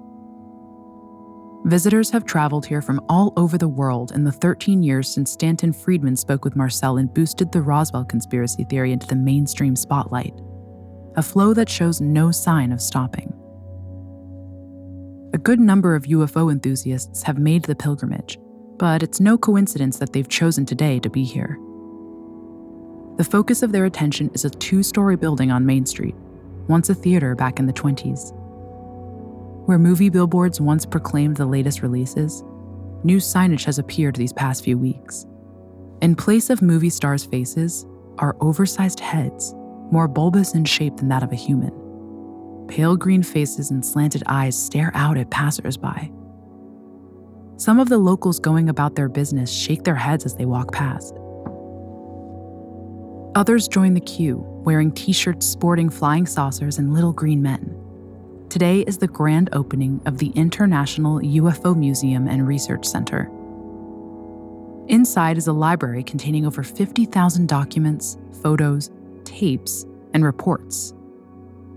Visitors 1.67 2.11
have 2.11 2.25
traveled 2.25 2.65
here 2.65 2.81
from 2.81 3.05
all 3.09 3.33
over 3.37 3.59
the 3.59 3.67
world 3.67 4.13
in 4.13 4.23
the 4.23 4.31
13 4.31 4.85
years 4.85 5.13
since 5.13 5.33
Stanton 5.33 5.73
Friedman 5.73 6.15
spoke 6.15 6.45
with 6.45 6.55
Marcel 6.55 6.97
and 6.97 7.13
boosted 7.13 7.51
the 7.51 7.61
Roswell 7.61 8.05
conspiracy 8.05 8.63
theory 8.63 8.93
into 8.93 9.09
the 9.09 9.17
mainstream 9.17 9.75
spotlight, 9.75 10.33
a 11.17 11.23
flow 11.25 11.53
that 11.55 11.69
shows 11.69 12.01
no 12.01 12.31
sign 12.31 12.71
of 12.71 12.81
stopping. 12.81 13.33
A 15.35 15.39
good 15.39 15.59
number 15.59 15.97
of 15.97 16.05
UFO 16.05 16.53
enthusiasts 16.53 17.25
have 17.25 17.39
made 17.39 17.65
the 17.65 17.75
pilgrimage, 17.75 18.39
but 18.77 19.03
it's 19.03 19.19
no 19.19 19.37
coincidence 19.37 19.99
that 19.99 20.13
they've 20.13 20.29
chosen 20.29 20.67
today 20.67 21.01
to 21.01 21.11
be 21.11 21.25
here. 21.25 21.59
The 23.17 23.29
focus 23.29 23.65
of 23.65 23.73
their 23.73 23.87
attention 23.87 24.31
is 24.35 24.45
a 24.45 24.51
two 24.51 24.85
story 24.85 25.17
building 25.17 25.51
on 25.51 25.67
Main 25.67 25.85
Street, 25.85 26.15
once 26.69 26.91
a 26.91 26.95
theater 26.95 27.35
back 27.35 27.59
in 27.59 27.67
the 27.67 27.73
20s. 27.73 28.36
Where 29.67 29.81
movie 29.81 30.11
billboards 30.11 30.61
once 30.61 30.87
proclaimed 30.87 31.37
the 31.37 31.45
latest 31.45 31.83
releases, 31.83 32.45
new 33.03 33.17
signage 33.19 33.65
has 33.65 33.81
appeared 33.81 34.15
these 34.15 34.33
past 34.33 34.63
few 34.63 34.79
weeks. 34.79 35.27
In 36.01 36.15
place 36.15 36.51
of 36.51 36.63
movie 36.63 36.89
stars' 36.89 37.27
faces 37.27 37.85
are 38.19 38.37
oversized 38.41 39.01
heads, 39.01 39.55
more 39.91 40.07
bulbous 40.07 40.55
in 40.55 40.65
shape 40.65 40.99
than 40.99 41.09
that 41.09 41.25
of 41.25 41.33
a 41.33 41.37
human. 41.37 41.73
Pale 42.69 42.97
green 42.99 43.25
faces 43.25 43.73
and 43.73 43.85
slanted 43.85 44.23
eyes 44.27 44.57
stare 44.57 44.93
out 44.95 45.19
at 45.19 45.31
passersby. 45.31 46.13
Some 47.57 47.81
of 47.81 47.89
the 47.89 47.99
locals 47.99 48.39
going 48.39 48.69
about 48.69 48.95
their 48.95 49.09
business 49.09 49.51
shake 49.51 49.83
their 49.83 49.97
heads 49.97 50.25
as 50.25 50.37
they 50.37 50.45
walk 50.45 50.73
past. 50.73 51.13
Others 53.35 53.67
join 53.67 53.95
the 53.95 54.01
queue, 54.01 54.45
wearing 54.65 54.93
t 54.93 55.13
shirts 55.13 55.45
sporting 55.45 55.91
flying 55.91 56.25
saucers 56.25 56.79
and 56.79 56.95
little 56.95 57.13
green 57.13 57.43
men. 57.43 57.83
Today 58.49 58.81
is 58.83 58.99
the 58.99 59.09
grand 59.09 59.51
opening 59.53 60.01
of 60.07 60.19
the 60.19 60.31
International 60.31 61.19
UFO 61.19 61.77
Museum 61.77 62.29
and 62.29 62.47
Research 62.47 62.85
Center. 62.85 63.31
Inside 64.89 65.37
is 65.37 65.49
a 65.49 65.53
library 65.53 66.05
containing 66.05 66.47
over 66.47 66.63
50,000 66.63 67.49
documents, 67.49 68.17
photos, 68.43 68.91
tapes, 69.25 69.85
and 70.15 70.25
reports 70.25 70.95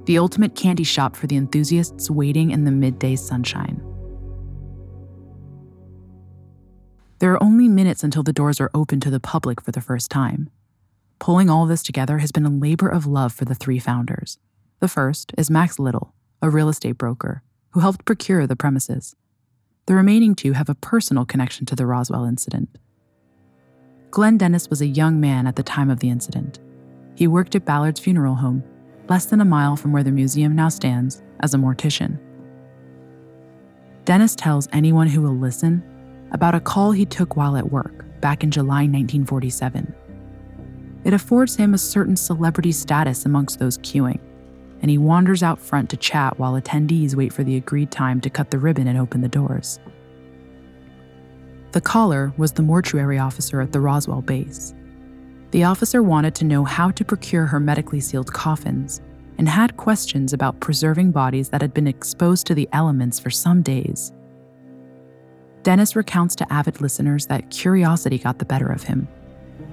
the 0.05 0.17
ultimate 0.17 0.55
candy 0.55 0.83
shop 0.83 1.15
for 1.15 1.27
the 1.27 1.37
enthusiasts 1.37 2.09
waiting 2.09 2.49
in 2.49 2.63
the 2.63 2.71
midday 2.71 3.15
sunshine. 3.15 3.79
There 7.19 7.31
are 7.31 7.43
only 7.43 7.67
minutes 7.67 8.03
until 8.03 8.23
the 8.23 8.33
doors 8.33 8.59
are 8.59 8.71
open 8.73 8.99
to 9.01 9.11
the 9.11 9.19
public 9.19 9.61
for 9.61 9.71
the 9.71 9.81
first 9.81 10.09
time. 10.09 10.49
Pulling 11.19 11.47
all 11.47 11.67
this 11.67 11.83
together 11.83 12.17
has 12.17 12.31
been 12.31 12.45
a 12.45 12.49
labor 12.49 12.89
of 12.89 13.05
love 13.05 13.33
for 13.33 13.45
the 13.45 13.53
three 13.53 13.77
founders. 13.77 14.39
The 14.79 14.87
first 14.87 15.31
is 15.37 15.51
Max 15.51 15.77
Littell, 15.77 16.11
a 16.41 16.49
real 16.49 16.69
estate 16.69 16.97
broker, 16.97 17.43
who 17.71 17.79
helped 17.79 18.05
procure 18.05 18.47
the 18.47 18.55
premises. 18.55 19.15
The 19.85 19.95
remaining 19.95 20.35
two 20.35 20.53
have 20.53 20.69
a 20.69 20.75
personal 20.75 21.25
connection 21.25 21.65
to 21.67 21.75
the 21.75 21.85
Roswell 21.85 22.25
incident. 22.25 22.77
Glenn 24.11 24.37
Dennis 24.37 24.69
was 24.69 24.81
a 24.81 24.87
young 24.87 25.19
man 25.19 25.47
at 25.47 25.55
the 25.55 25.63
time 25.63 25.89
of 25.89 25.99
the 25.99 26.09
incident. 26.09 26.59
He 27.15 27.27
worked 27.27 27.55
at 27.55 27.65
Ballard's 27.65 27.99
funeral 27.99 28.35
home 28.35 28.63
less 29.09 29.25
than 29.25 29.41
a 29.41 29.45
mile 29.45 29.75
from 29.75 29.91
where 29.91 30.03
the 30.03 30.11
museum 30.11 30.55
now 30.55 30.69
stands, 30.69 31.21
as 31.41 31.53
a 31.53 31.57
mortician. 31.57 32.19
Dennis 34.05 34.35
tells 34.35 34.67
anyone 34.71 35.07
who 35.07 35.21
will 35.21 35.35
listen 35.35 35.83
about 36.31 36.55
a 36.55 36.59
call 36.59 36.91
he 36.91 37.05
took 37.05 37.35
while 37.35 37.57
at 37.57 37.71
work 37.71 38.05
back 38.21 38.43
in 38.43 38.51
July 38.51 38.81
1947. 38.81 39.93
It 41.05 41.13
affords 41.13 41.55
him 41.55 41.73
a 41.73 41.77
certain 41.77 42.15
celebrity 42.15 42.71
status 42.71 43.25
amongst 43.25 43.57
those 43.57 43.77
queuing, 43.79 44.19
and 44.81 44.89
he 44.89 44.97
wanders 44.97 45.43
out 45.43 45.59
front 45.59 45.89
to 45.89 45.97
chat 45.97 46.39
while 46.39 46.53
attendees 46.53 47.15
wait 47.15 47.33
for 47.33 47.43
the 47.43 47.57
agreed 47.57 47.91
time 47.91 48.21
to 48.21 48.29
cut 48.29 48.51
the 48.51 48.59
ribbon 48.59 48.87
and 48.87 48.97
open 48.97 49.21
the 49.21 49.27
doors. 49.27 49.79
The 51.71 51.81
caller 51.81 52.33
was 52.37 52.53
the 52.53 52.63
mortuary 52.63 53.19
officer 53.19 53.61
at 53.61 53.71
the 53.71 53.79
Roswell 53.79 54.21
base. 54.21 54.73
The 55.51 55.63
officer 55.63 56.01
wanted 56.01 56.35
to 56.35 56.45
know 56.45 56.63
how 56.63 56.91
to 56.91 57.05
procure 57.05 57.45
hermetically 57.45 57.99
sealed 57.99 58.33
coffins 58.33 59.01
and 59.37 59.47
had 59.47 59.77
questions 59.77 60.33
about 60.33 60.59
preserving 60.59 61.11
bodies 61.11 61.49
that 61.49 61.61
had 61.61 61.73
been 61.73 61.87
exposed 61.87 62.45
to 62.47 62.55
the 62.55 62.67
elements 62.73 63.19
for 63.19 63.29
some 63.29 63.61
days. 63.61 64.11
Dennis 65.63 65.95
recounts 65.95 66.35
to 66.35 66.53
avid 66.53 66.81
listeners 66.81 67.25
that 67.27 67.49
curiosity 67.49 68.17
got 68.17 68.39
the 68.39 68.45
better 68.45 68.67
of 68.67 68.83
him. 68.83 69.07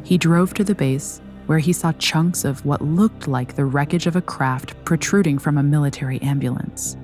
He 0.03 0.19
drove 0.19 0.55
to 0.55 0.64
the 0.64 0.75
base, 0.75 1.21
where 1.46 1.59
he 1.59 1.72
saw 1.72 1.92
chunks 1.92 2.44
of 2.44 2.64
what 2.64 2.82
looked 2.82 3.28
like 3.28 3.54
the 3.54 3.64
wreckage 3.64 4.06
of 4.06 4.16
a 4.16 4.20
craft 4.20 4.74
protruding 4.85 5.38
from 5.38 5.59
a 5.59 5.62
military 5.62 6.20
ambulance. 6.22 6.96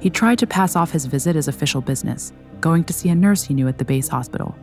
He 0.00 0.10
tried 0.10 0.38
to 0.40 0.46
pass 0.46 0.74
off 0.74 0.90
his 0.90 1.06
visit 1.06 1.36
as 1.36 1.48
official 1.48 1.80
business, 1.80 2.32
going 2.60 2.84
to 2.84 2.92
see 2.92 3.08
a 3.08 3.14
nurse 3.14 3.44
he 3.44 3.54
knew 3.54 3.68
at 3.68 3.78
the 3.78 3.84
base 3.84 4.08
hospital, 4.08 4.56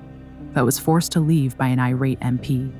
but 0.53 0.65
was 0.65 0.79
forced 0.79 1.13
to 1.13 1.19
leave 1.19 1.57
by 1.57 1.67
an 1.67 1.79
irate 1.79 2.19
MP. 2.19 2.71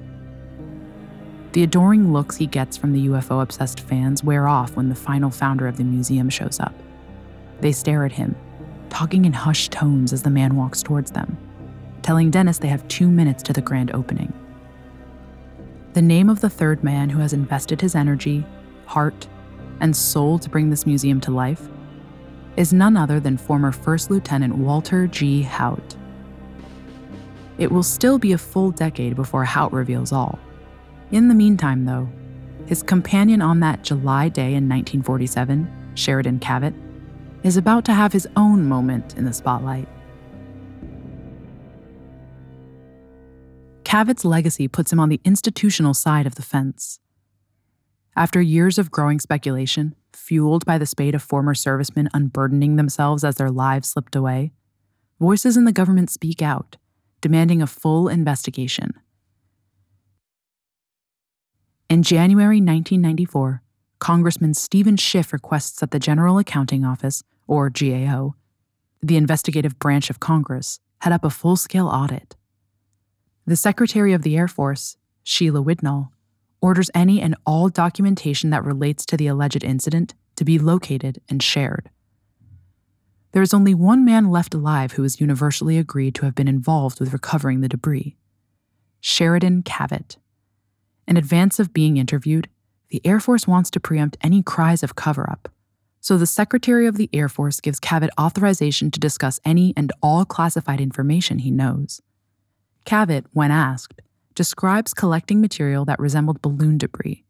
The 1.54 1.64
adoring 1.64 2.14
looks 2.14 2.36
he 2.36 2.46
gets 2.46 2.78
from 2.78 2.94
the 2.94 3.08
UFO 3.08 3.42
obsessed 3.42 3.80
fans 3.80 4.24
wear 4.24 4.48
off 4.48 4.76
when 4.76 4.90
the 4.90 4.96
final 4.96 5.32
founder 5.32 5.68
of 5.68 5.78
the 5.78 5.84
museum 5.84 6.30
shows 6.30 6.60
up. 6.60 6.74
They 7.62 7.72
stare 7.72 8.06
at 8.06 8.12
him, 8.12 8.36
talking 8.90 9.26
in 9.26 9.34
hushed 9.34 9.72
tones 9.72 10.14
as 10.14 10.24
the 10.24 10.30
man 10.30 10.56
walks 10.56 10.84
towards 10.84 11.12
them, 11.12 11.38
telling 12.02 12.30
Dennis 12.30 12.60
they 12.60 12.68
have 12.68 12.88
two 12.88 13.10
minutes 13.10 13.42
to 13.44 13.54
the 13.54 13.62
grand 13.62 13.92
opening. 13.96 14.34
The 15.94 16.02
name 16.04 16.30
of 16.30 16.42
the 16.42 16.50
third 16.52 16.84
man 16.84 17.10
who 17.10 17.20
has 17.20 17.34
invested 17.34 17.82
his 17.82 17.96
energy, 17.96 18.46
heart, 18.86 19.28
and 19.82 19.96
soul 19.96 20.38
to 20.38 20.50
bring 20.50 20.70
this 20.70 20.86
museum 20.86 21.20
to 21.22 21.32
life 21.32 21.68
is 22.58 22.72
none 22.72 22.96
other 22.96 23.20
than 23.20 23.38
former 23.38 23.72
First 23.72 24.12
Lieutenant 24.12 24.56
Walter 24.56 25.08
G. 25.08 25.42
Haut. 25.42 25.96
It 27.58 27.72
will 27.72 27.84
still 27.84 28.20
be 28.20 28.34
a 28.34 28.38
full 28.38 28.70
decade 28.70 29.16
before 29.16 29.46
Haut 29.46 29.74
reveals 29.74 30.12
all. 30.12 30.38
In 31.12 31.28
the 31.28 31.34
meantime, 31.34 31.86
though, 31.86 32.08
his 32.68 32.84
companion 32.84 33.42
on 33.42 33.60
that 33.62 33.84
July 33.84 34.30
day 34.30 34.54
in 34.54 34.70
1947, 34.70 35.68
Sheridan 35.96 36.40
Cavitt, 36.40 36.76
is 37.42 37.58
about 37.58 37.84
to 37.86 37.94
have 37.96 38.14
his 38.14 38.28
own 38.36 38.64
moment 38.64 39.18
in 39.18 39.26
the 39.26 39.34
spotlight. 39.34 39.88
Cavitt's 43.90 44.24
legacy 44.24 44.68
puts 44.68 44.94
him 44.94 45.00
on 45.00 45.10
the 45.10 45.20
institutional 45.26 45.96
side 45.96 46.28
of 46.28 46.36
the 46.36 46.44
fence. 46.44 47.00
After 48.16 48.40
years 48.40 48.78
of 48.78 48.92
growing 48.92 49.20
speculation, 49.20 49.96
fueled 50.14 50.64
by 50.64 50.78
the 50.78 50.86
spate 50.86 51.16
of 51.16 51.24
former 51.24 51.56
servicemen 51.56 52.08
unburdening 52.14 52.76
themselves 52.76 53.24
as 53.24 53.38
their 53.38 53.50
lives 53.50 53.90
slipped 53.90 54.16
away, 54.16 54.52
voices 55.20 55.58
in 55.58 55.64
the 55.66 55.72
government 55.72 56.12
speak 56.12 56.40
out, 56.40 56.78
demanding 57.20 57.64
a 57.64 57.66
full 57.66 58.08
investigation. 58.08 58.94
In 61.90 62.04
January 62.04 62.58
1994, 62.58 63.64
Congressman 63.98 64.54
Steven 64.54 64.98
Schiff 64.98 65.34
requests 65.34 65.80
that 65.80 65.90
the 65.90 65.98
General 65.98 66.38
Accounting 66.38 66.86
Office, 66.86 67.24
or 67.48 67.72
GAO, 67.72 68.36
the 69.02 69.18
investigative 69.18 69.80
branch 69.80 70.12
of 70.12 70.20
Congress, 70.20 70.80
head 71.02 71.12
up 71.12 71.24
a 71.24 71.32
full 71.32 71.56
scale 71.56 71.88
audit. 71.88 72.36
The 73.50 73.56
Secretary 73.56 74.14
of 74.14 74.22
the 74.22 74.38
Air 74.38 74.48
Force, 74.48 74.96
Sheila 75.24 75.60
Widnall, 75.60 76.12
orders 76.62 76.92
any 76.94 77.20
and 77.20 77.36
all 77.48 77.68
documentation 77.68 78.52
that 78.52 78.64
relates 78.64 79.08
to 79.08 79.18
the 79.18 79.26
alleged 79.26 79.64
incident 79.64 80.14
to 80.36 80.46
be 80.46 80.60
located 80.60 81.20
and 81.28 81.42
shared. 81.42 81.90
There 83.32 83.42
is 83.42 83.52
only 83.52 83.74
one 83.74 84.06
man 84.06 84.30
left 84.30 84.54
alive 84.54 84.92
who 84.92 85.04
is 85.04 85.20
universally 85.20 85.80
agreed 85.80 86.14
to 86.14 86.26
have 86.26 86.36
been 86.36 86.48
involved 86.48 87.00
with 87.00 87.12
recovering 87.12 87.62
the 87.62 87.68
debris 87.68 88.16
Sheridan 89.02 89.64
Cavitt. 89.64 90.18
In 91.08 91.18
advance 91.18 91.58
of 91.58 91.74
being 91.74 91.98
interviewed, 91.98 92.50
the 92.90 93.02
Air 93.04 93.20
Force 93.20 93.48
wants 93.48 93.72
to 93.72 93.80
preempt 93.80 94.16
any 94.22 94.44
cries 94.44 94.84
of 94.84 94.94
cover 94.94 95.28
up. 95.28 95.50
So 96.02 96.20
the 96.20 96.28
Secretary 96.28 96.86
of 96.86 96.98
the 96.98 97.10
Air 97.12 97.30
Force 97.30 97.60
gives 97.62 97.80
Cavitt 97.80 98.12
authorization 98.22 98.92
to 98.92 99.00
discuss 99.00 99.40
any 99.44 99.74
and 99.76 99.92
all 100.04 100.24
classified 100.24 100.80
information 100.80 101.40
he 101.40 101.50
knows. 101.50 102.04
Cavitt, 102.90 103.26
when 103.34 103.52
asked, 103.52 104.02
describes 104.34 104.96
collecting 104.96 105.40
material 105.40 105.86
that 105.86 106.00
resembled 106.00 106.42
balloon 106.42 106.80
debris. 106.80 107.24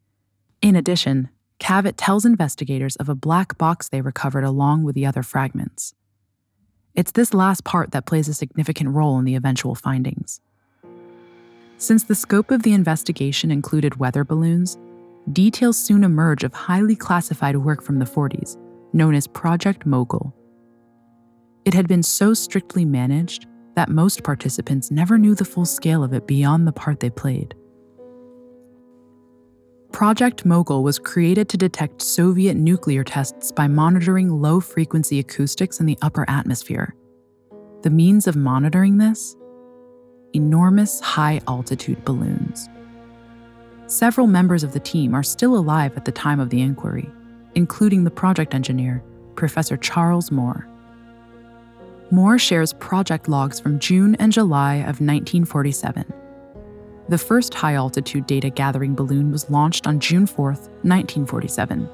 In 0.62 0.74
addition, 0.74 1.28
Cavitt 1.60 1.96
tells 1.98 2.24
investigators 2.24 2.96
of 2.96 3.10
a 3.10 3.14
black 3.14 3.58
box 3.58 3.90
they 3.90 4.00
recovered 4.00 4.46
along 4.46 4.86
with 4.86 4.96
the 4.96 5.06
other 5.06 5.22
fragments. 5.22 5.94
It's 6.96 7.12
this 7.12 7.34
last 7.34 7.66
part 7.66 7.92
that 7.92 8.06
plays 8.06 8.30
a 8.30 8.34
significant 8.34 8.92
role 8.92 9.20
in 9.20 9.26
the 9.26 9.36
eventual 9.36 9.76
findings. 9.76 10.40
Since 11.78 12.06
the 12.06 12.16
scope 12.16 12.52
of 12.52 12.64
the 12.64 12.72
investigation 12.72 13.52
included 13.52 13.98
weather 13.98 14.24
balloons, 14.24 14.78
details 15.30 15.78
soon 15.78 16.06
emerge 16.06 16.46
of 16.46 16.54
highly 16.54 16.96
classified 16.96 17.58
work 17.58 17.84
from 17.84 18.00
the 18.00 18.06
40s, 18.06 18.56
known 18.94 19.14
as 19.14 19.28
Project 19.28 19.86
Mogul. 19.86 20.34
It 21.66 21.74
had 21.74 21.90
been 21.90 22.02
so 22.02 22.34
strictly 22.34 22.86
managed 22.86 23.46
that 23.80 23.88
most 23.88 24.24
participants 24.24 24.92
never 24.92 25.18
knew 25.18 25.34
the 25.34 25.46
full 25.46 25.64
scale 25.64 26.04
of 26.04 26.12
it 26.12 26.28
beyond 26.28 26.68
the 26.68 26.72
part 26.74 27.00
they 27.00 27.10
played. 27.10 27.56
Project 29.94 30.46
Mogul 30.46 30.84
was 30.84 31.00
created 31.00 31.48
to 31.48 31.56
detect 31.56 32.02
Soviet 32.02 32.56
nuclear 32.56 33.06
tests 33.06 33.54
by 33.54 33.70
monitoring 33.70 34.42
low 34.42 34.60
frequency 34.60 35.18
acoustics 35.20 35.80
in 35.80 35.86
the 35.86 35.98
upper 36.02 36.30
atmosphere. 36.30 36.94
The 37.84 37.90
means 37.90 38.28
of 38.28 38.36
monitoring 38.36 38.98
this? 38.98 39.38
Enormous 40.34 41.00
high 41.00 41.40
altitude 41.48 42.04
balloons. 42.04 42.68
Several 43.88 44.28
members 44.28 44.66
of 44.66 44.74
the 44.74 44.82
team 44.82 45.16
are 45.16 45.24
still 45.24 45.56
alive 45.56 45.96
at 45.96 46.04
the 46.04 46.12
time 46.12 46.42
of 46.42 46.50
the 46.50 46.60
inquiry, 46.60 47.10
including 47.56 48.04
the 48.04 48.12
project 48.12 48.54
engineer, 48.54 49.02
Professor 49.36 49.78
Charles 49.78 50.32
Moore. 50.32 50.69
Moore 52.12 52.40
shares 52.40 52.74
project 52.74 53.28
logs 53.30 53.60
from 53.60 53.80
June 53.80 54.16
and 54.16 54.32
July 54.32 54.76
of 54.76 55.00
1947. 55.00 56.12
The 57.08 57.18
first 57.18 57.54
high 57.54 57.74
altitude 57.74 58.26
data 58.28 58.50
gathering 58.50 58.96
balloon 58.96 59.32
was 59.32 59.50
launched 59.50 59.88
on 59.88 60.00
June 60.00 60.26
4, 60.26 60.46
1947, 60.46 61.90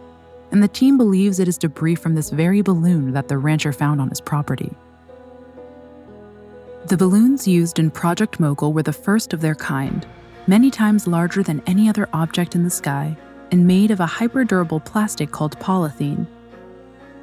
and 0.51 0.63
the 0.63 0.67
team 0.67 0.97
believes 0.97 1.39
it 1.39 1.47
is 1.47 1.57
debris 1.57 1.95
from 1.95 2.15
this 2.15 2.29
very 2.29 2.61
balloon 2.61 3.11
that 3.11 3.27
the 3.27 3.37
rancher 3.37 3.73
found 3.73 3.99
on 3.99 4.09
his 4.09 4.21
property. 4.21 4.71
The 6.87 6.97
balloons 6.97 7.47
used 7.47 7.79
in 7.79 7.91
Project 7.91 8.39
Mogul 8.39 8.73
were 8.73 8.83
the 8.83 8.93
first 8.93 9.33
of 9.33 9.41
their 9.41 9.55
kind 9.55 10.05
many 10.47 10.69
times 10.69 11.07
larger 11.07 11.43
than 11.43 11.61
any 11.65 11.89
other 11.89 12.07
object 12.13 12.55
in 12.55 12.63
the 12.63 12.69
sky, 12.69 13.15
and 13.51 13.67
made 13.67 13.91
of 13.91 13.99
a 13.99 14.05
hyperdurable 14.05 14.79
plastic 14.79 15.31
called 15.31 15.59
polythene. 15.59 16.27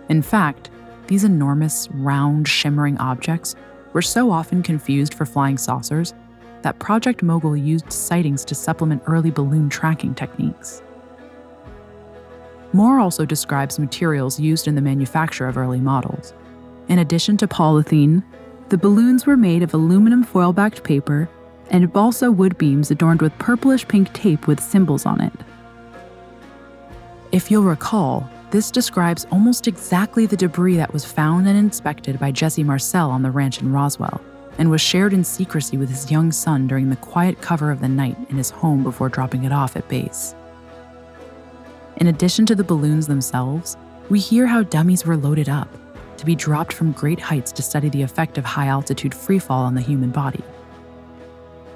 In 0.09 0.23
fact, 0.23 0.71
these 1.13 1.25
enormous, 1.25 1.91
round, 1.91 2.49
shimmering 2.49 2.97
objects 2.97 3.55
were 3.93 4.01
so 4.01 4.31
often 4.31 4.63
confused 4.63 5.13
for 5.13 5.27
flying 5.27 5.59
saucers 5.59 6.15
that 6.63 6.79
Project 6.79 7.23
Mogul 7.23 7.55
used 7.55 7.93
sightings 7.93 8.47
to 8.47 8.55
supplement 8.55 9.03
early 9.07 9.31
balloon 9.31 9.69
tracking 9.69 10.15
techniques. 10.15 10.83
Moore 12.73 12.99
also 12.99 13.27
describes 13.27 13.79
materials 13.79 14.41
used 14.41 14.67
in 14.67 14.75
the 14.75 14.81
manufacture 14.81 15.47
of 15.47 15.59
early 15.59 15.81
models. 15.81 16.33
In 16.89 16.99
addition 16.99 17.37
to 17.37 17.47
polythene, 17.47 18.25
the 18.71 18.79
balloons 18.79 19.27
were 19.27 19.37
made 19.37 19.63
of 19.63 19.75
aluminum 19.75 20.25
foil 20.25 20.55
backed 20.55 20.83
paper 20.83 21.29
and 21.69 21.93
balsa 21.93 22.33
wood 22.33 22.57
beams 22.57 22.91
adorned 22.91 23.21
with 23.21 23.39
purplish 23.39 23.87
pink 23.87 24.11
tape 24.15 24.47
with 24.47 24.61
symbols 24.61 25.05
on 25.05 25.21
it. 25.21 25.35
If 27.33 27.51
you'll 27.51 27.65
recall, 27.65 28.27
this 28.53 28.71
describes 28.71 29.27
almost 29.33 29.67
exactly 29.67 30.27
the 30.27 30.37
debris 30.37 30.77
that 30.77 30.93
was 30.93 31.07
found 31.07 31.49
and 31.49 31.59
inspected 31.59 32.21
by 32.21 32.31
Jesse 32.31 32.63
Marcel 32.63 33.11
on 33.11 33.23
the 33.23 33.31
ranch 33.31 33.63
in 33.63 33.73
Roswell, 33.73 34.21
and 34.59 34.71
was 34.71 34.83
shared 34.83 35.15
in 35.15 35.25
secrecy 35.25 35.79
with 35.79 35.89
his 35.89 36.11
young 36.11 36.31
son 36.31 36.67
during 36.67 36.91
the 36.91 36.97
quiet 36.97 37.41
cover 37.41 37.71
of 37.71 37.81
the 37.81 37.89
night 37.89 38.17
in 38.29 38.37
his 38.37 38.51
home 38.51 38.83
before 38.83 39.09
dropping 39.09 39.45
it 39.45 39.53
off 39.53 39.75
at 39.75 39.89
base. 39.89 40.35
In 41.97 42.09
addition 42.09 42.45
to 42.45 42.55
the 42.55 42.63
balloons 42.63 43.07
themselves, 43.07 43.79
we 44.11 44.21
hear 44.21 44.47
how 44.47 44.65
dummies 44.65 45.07
were 45.07 45.17
loaded 45.17 45.49
up 45.49 45.69
to 46.19 46.27
be 46.27 46.35
dropped 46.35 46.75
from 46.75 46.93
great 46.93 47.21
heights 47.21 47.53
to 47.53 47.63
study 47.63 47.89
the 47.89 48.03
effect 48.03 48.37
of 48.37 48.45
high 48.45 48.67
altitude 48.67 49.13
freefall 49.13 49.65
on 49.65 49.75
the 49.75 49.81
human 49.81 50.11
body. 50.11 50.45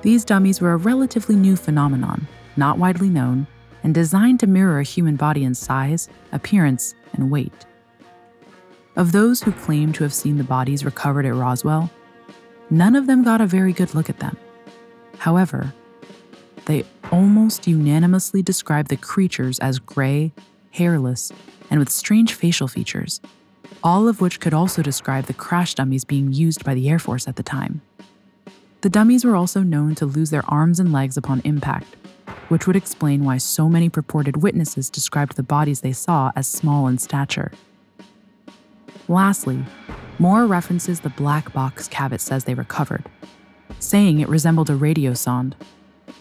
These 0.02 0.26
dummies 0.26 0.60
were 0.60 0.74
a 0.74 0.76
relatively 0.76 1.36
new 1.36 1.56
phenomenon, 1.56 2.28
not 2.58 2.76
widely 2.76 3.08
known, 3.08 3.46
and 3.86 3.94
designed 3.94 4.40
to 4.40 4.48
mirror 4.48 4.80
a 4.80 4.82
human 4.82 5.14
body 5.14 5.44
in 5.44 5.54
size, 5.54 6.08
appearance, 6.32 6.96
and 7.12 7.30
weight. 7.30 7.66
Of 8.96 9.12
those 9.12 9.44
who 9.44 9.52
claim 9.52 9.92
to 9.92 10.02
have 10.02 10.12
seen 10.12 10.38
the 10.38 10.42
bodies 10.42 10.84
recovered 10.84 11.24
at 11.24 11.36
Roswell, 11.36 11.88
none 12.68 12.96
of 12.96 13.06
them 13.06 13.22
got 13.22 13.40
a 13.40 13.46
very 13.46 13.72
good 13.72 13.94
look 13.94 14.10
at 14.10 14.18
them. 14.18 14.36
However, 15.18 15.72
they 16.64 16.84
almost 17.12 17.68
unanimously 17.68 18.42
describe 18.42 18.88
the 18.88 18.96
creatures 18.96 19.60
as 19.60 19.78
gray, 19.78 20.32
hairless, 20.72 21.30
and 21.70 21.78
with 21.78 21.88
strange 21.88 22.34
facial 22.34 22.66
features, 22.66 23.20
all 23.84 24.08
of 24.08 24.20
which 24.20 24.40
could 24.40 24.52
also 24.52 24.82
describe 24.82 25.26
the 25.26 25.32
crash 25.32 25.76
dummies 25.76 26.04
being 26.04 26.32
used 26.32 26.64
by 26.64 26.74
the 26.74 26.88
Air 26.90 26.98
Force 26.98 27.28
at 27.28 27.36
the 27.36 27.44
time. 27.44 27.82
The 28.80 28.90
dummies 28.90 29.24
were 29.24 29.36
also 29.36 29.62
known 29.62 29.94
to 29.94 30.06
lose 30.06 30.30
their 30.30 30.44
arms 30.48 30.80
and 30.80 30.92
legs 30.92 31.16
upon 31.16 31.40
impact, 31.44 31.94
which 32.48 32.66
would 32.66 32.76
explain 32.76 33.24
why 33.24 33.38
so 33.38 33.68
many 33.68 33.88
purported 33.88 34.42
witnesses 34.42 34.90
described 34.90 35.36
the 35.36 35.42
bodies 35.42 35.80
they 35.80 35.92
saw 35.92 36.32
as 36.36 36.46
small 36.46 36.86
in 36.88 36.98
stature. 36.98 37.52
Lastly, 39.08 39.64
Moore 40.18 40.46
references 40.46 41.00
the 41.00 41.10
black 41.10 41.52
box 41.52 41.88
Cavitt 41.88 42.20
says 42.20 42.44
they 42.44 42.54
recovered, 42.54 43.04
saying 43.78 44.20
it 44.20 44.28
resembled 44.28 44.70
a 44.70 44.76
radio 44.76 45.14
sonde, 45.14 45.54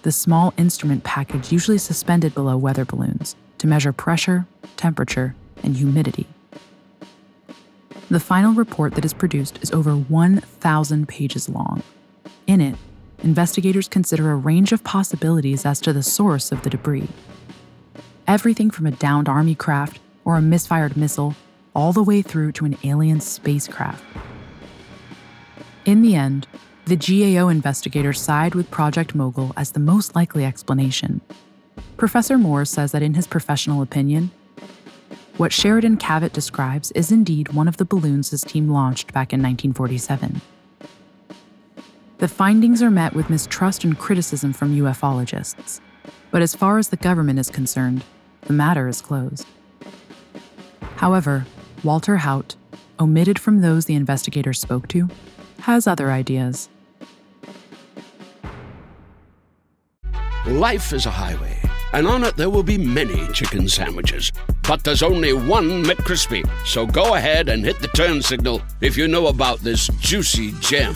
the 0.02 0.12
small 0.12 0.54
instrument 0.58 1.04
package 1.04 1.52
usually 1.52 1.78
suspended 1.78 2.34
below 2.34 2.58
weather 2.58 2.86
balloons 2.86 3.36
to 3.58 3.68
measure 3.68 3.94
pressure, 3.94 4.46
temperature, 4.78 5.36
and 5.64 5.78
humidity. 5.78 6.28
The 8.10 8.20
final 8.20 8.54
report 8.54 8.94
that 8.96 9.06
is 9.06 9.14
produced 9.14 9.58
is 9.64 9.72
over 9.72 9.96
1,000 9.96 11.08
pages 11.08 11.50
long 11.50 11.82
in 12.46 12.62
it, 12.62 12.76
investigators 13.26 13.88
consider 13.88 14.32
a 14.32 14.36
range 14.36 14.72
of 14.72 14.84
possibilities 14.84 15.66
as 15.66 15.82
to 15.82 15.92
the 15.92 16.04
source 16.04 16.52
of 16.52 16.62
the 16.62 16.70
debris. 16.70 17.10
Everything 18.28 18.70
from 18.70 18.86
a 18.86 18.92
downed 18.92 19.28
Army 19.28 19.56
craft 19.56 20.00
or 20.24 20.38
a 20.38 20.42
misfired 20.42 20.96
missile, 20.96 21.36
all 21.74 21.92
the 21.92 22.04
way 22.04 22.22
through 22.22 22.52
to 22.54 22.66
an 22.66 22.78
alien 22.84 23.20
spacecraft. 23.20 24.04
In 25.86 26.02
the 26.02 26.16
end, 26.16 26.48
the 26.86 26.96
GAO 26.96 27.50
investigators 27.50 28.22
side 28.22 28.56
with 28.56 28.72
Project 28.72 29.14
Mogul 29.14 29.52
as 29.58 29.72
the 29.72 29.80
most 29.80 30.16
likely 30.16 30.46
explanation. 30.46 31.22
Professor 31.98 32.38
Moore 32.38 32.66
says 32.66 32.92
that 32.92 33.04
in 33.04 33.16
his 33.16 33.28
professional 33.28 33.82
opinion, 33.82 34.32
what 35.38 35.52
Sheridan 35.52 35.98
Cavitt 35.98 36.32
describes 36.32 36.92
is 36.92 37.12
indeed 37.12 37.54
one 37.54 37.68
of 37.68 37.78
the 37.78 37.86
balloons 37.86 38.30
his 38.30 38.42
team 38.42 38.70
launched 38.70 39.14
back 39.14 39.34
in 39.34 39.42
1947. 39.42 40.42
The 42.18 42.30
findings 42.30 42.82
are 42.82 42.90
met 42.90 43.14
with 43.14 43.30
mistrust 43.30 43.84
and 43.84 44.00
criticism 44.00 44.54
from 44.54 44.74
ufologists. 44.74 45.82
But 46.32 46.42
as 46.42 46.56
far 46.56 46.78
as 46.78 46.88
the 46.88 46.96
government 46.96 47.40
is 47.40 47.50
concerned, 47.50 48.06
the 48.44 48.54
matter 48.54 48.88
is 48.88 49.02
closed. 49.02 49.46
However, 50.96 51.46
Walter 51.84 52.16
Haut, 52.16 52.56
omitted 53.02 53.38
from 53.38 53.60
those 53.60 53.86
the 53.86 53.96
investigators 53.96 54.62
spoke 54.62 54.88
to, 54.90 55.10
has 55.60 55.88
other 55.88 56.10
ideas. 56.10 56.70
Life 60.48 60.94
is 60.94 61.06
a 61.06 61.12
highway, 61.12 61.60
and 61.92 62.08
on 62.08 62.24
it 62.24 62.38
there 62.38 62.50
will 62.50 62.64
be 62.64 62.78
many 62.78 63.28
chicken 63.34 63.68
sandwiches. 63.68 64.32
But 64.66 64.86
there's 64.86 65.04
only 65.04 65.34
one 65.34 65.84
McCrispy. 65.84 66.50
So 66.66 66.86
go 66.86 67.16
ahead 67.16 67.50
and 67.50 67.66
hit 67.66 67.80
the 67.80 67.90
turn 67.90 68.22
signal 68.22 68.62
if 68.80 68.96
you 68.96 69.10
know 69.10 69.28
about 69.28 69.60
this 69.60 69.90
juicy 70.00 70.54
gem 70.62 70.96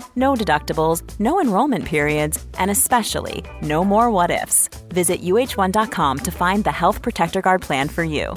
No 0.15 0.33
deductibles, 0.33 1.03
no 1.19 1.39
enrollment 1.39 1.85
periods, 1.85 2.45
and 2.57 2.69
especially 2.69 3.43
no 3.61 3.85
more 3.85 4.11
what 4.11 4.31
ifs. 4.31 4.69
Visit 4.89 5.21
uhone.com 5.21 6.19
to 6.19 6.31
find 6.31 6.63
the 6.63 6.71
Health 6.71 7.01
Protector 7.01 7.41
Guard 7.41 7.61
plan 7.61 7.89
for 7.89 8.03
you. 8.03 8.35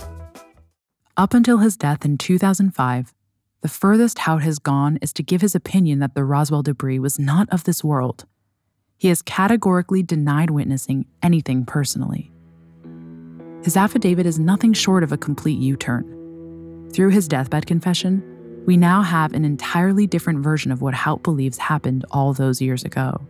Up 1.16 1.32
until 1.32 1.58
his 1.58 1.76
death 1.76 2.04
in 2.04 2.18
2005, 2.18 3.14
the 3.60 3.68
furthest 3.68 4.18
Haut 4.18 4.42
has 4.42 4.58
gone 4.58 4.98
is 5.00 5.12
to 5.12 5.22
give 5.22 5.40
his 5.40 5.54
opinion 5.54 6.00
that 6.00 6.14
the 6.14 6.24
Roswell 6.24 6.62
debris 6.62 6.98
was 6.98 7.18
not 7.18 7.48
of 7.50 7.64
this 7.64 7.84
world. 7.84 8.26
He 8.98 9.08
has 9.08 9.22
categorically 9.22 10.02
denied 10.02 10.50
witnessing 10.50 11.06
anything 11.22 11.64
personally. 11.64 12.30
His 13.62 13.76
affidavit 13.76 14.26
is 14.26 14.38
nothing 14.38 14.72
short 14.72 15.02
of 15.02 15.12
a 15.12 15.16
complete 15.16 15.58
U 15.58 15.76
turn. 15.76 16.90
Through 16.92 17.10
his 17.10 17.26
deathbed 17.26 17.66
confession, 17.66 18.22
we 18.66 18.76
now 18.76 19.02
have 19.02 19.32
an 19.34 19.44
entirely 19.44 20.06
different 20.06 20.40
version 20.40 20.72
of 20.72 20.80
what 20.80 20.94
Haut 20.94 21.22
believes 21.22 21.58
happened 21.58 22.04
all 22.10 22.32
those 22.32 22.62
years 22.62 22.84
ago. 22.84 23.20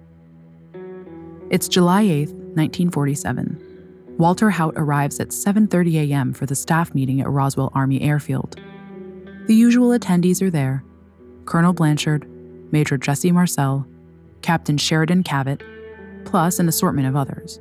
It's 1.51 1.69
July 1.69 2.03
8, 2.03 2.29
1947. 2.29 4.15
Walter 4.17 4.51
Haut 4.51 4.75
arrives 4.77 5.19
at 5.19 5.29
7:30 5.29 6.11
a.m. 6.11 6.33
for 6.33 6.47
the 6.47 6.55
staff 6.55 6.95
meeting 6.95 7.21
at 7.21 7.29
Roswell 7.29 7.73
Army 7.75 8.01
Airfield. 8.01 8.61
The 9.47 9.55
usual 9.55 9.91
attendees 9.99 10.41
are 10.41 10.51
there: 10.51 10.85
Colonel 11.47 11.73
Blanchard, 11.73 12.29
Major 12.73 12.97
Jesse 12.97 13.33
Marcel, 13.33 13.87
Captain 14.43 14.79
Sheridan 14.79 15.25
Cavitt, 15.25 15.63
plus 16.25 16.61
an 16.61 16.69
assortment 16.69 17.09
of 17.09 17.17
others. 17.17 17.61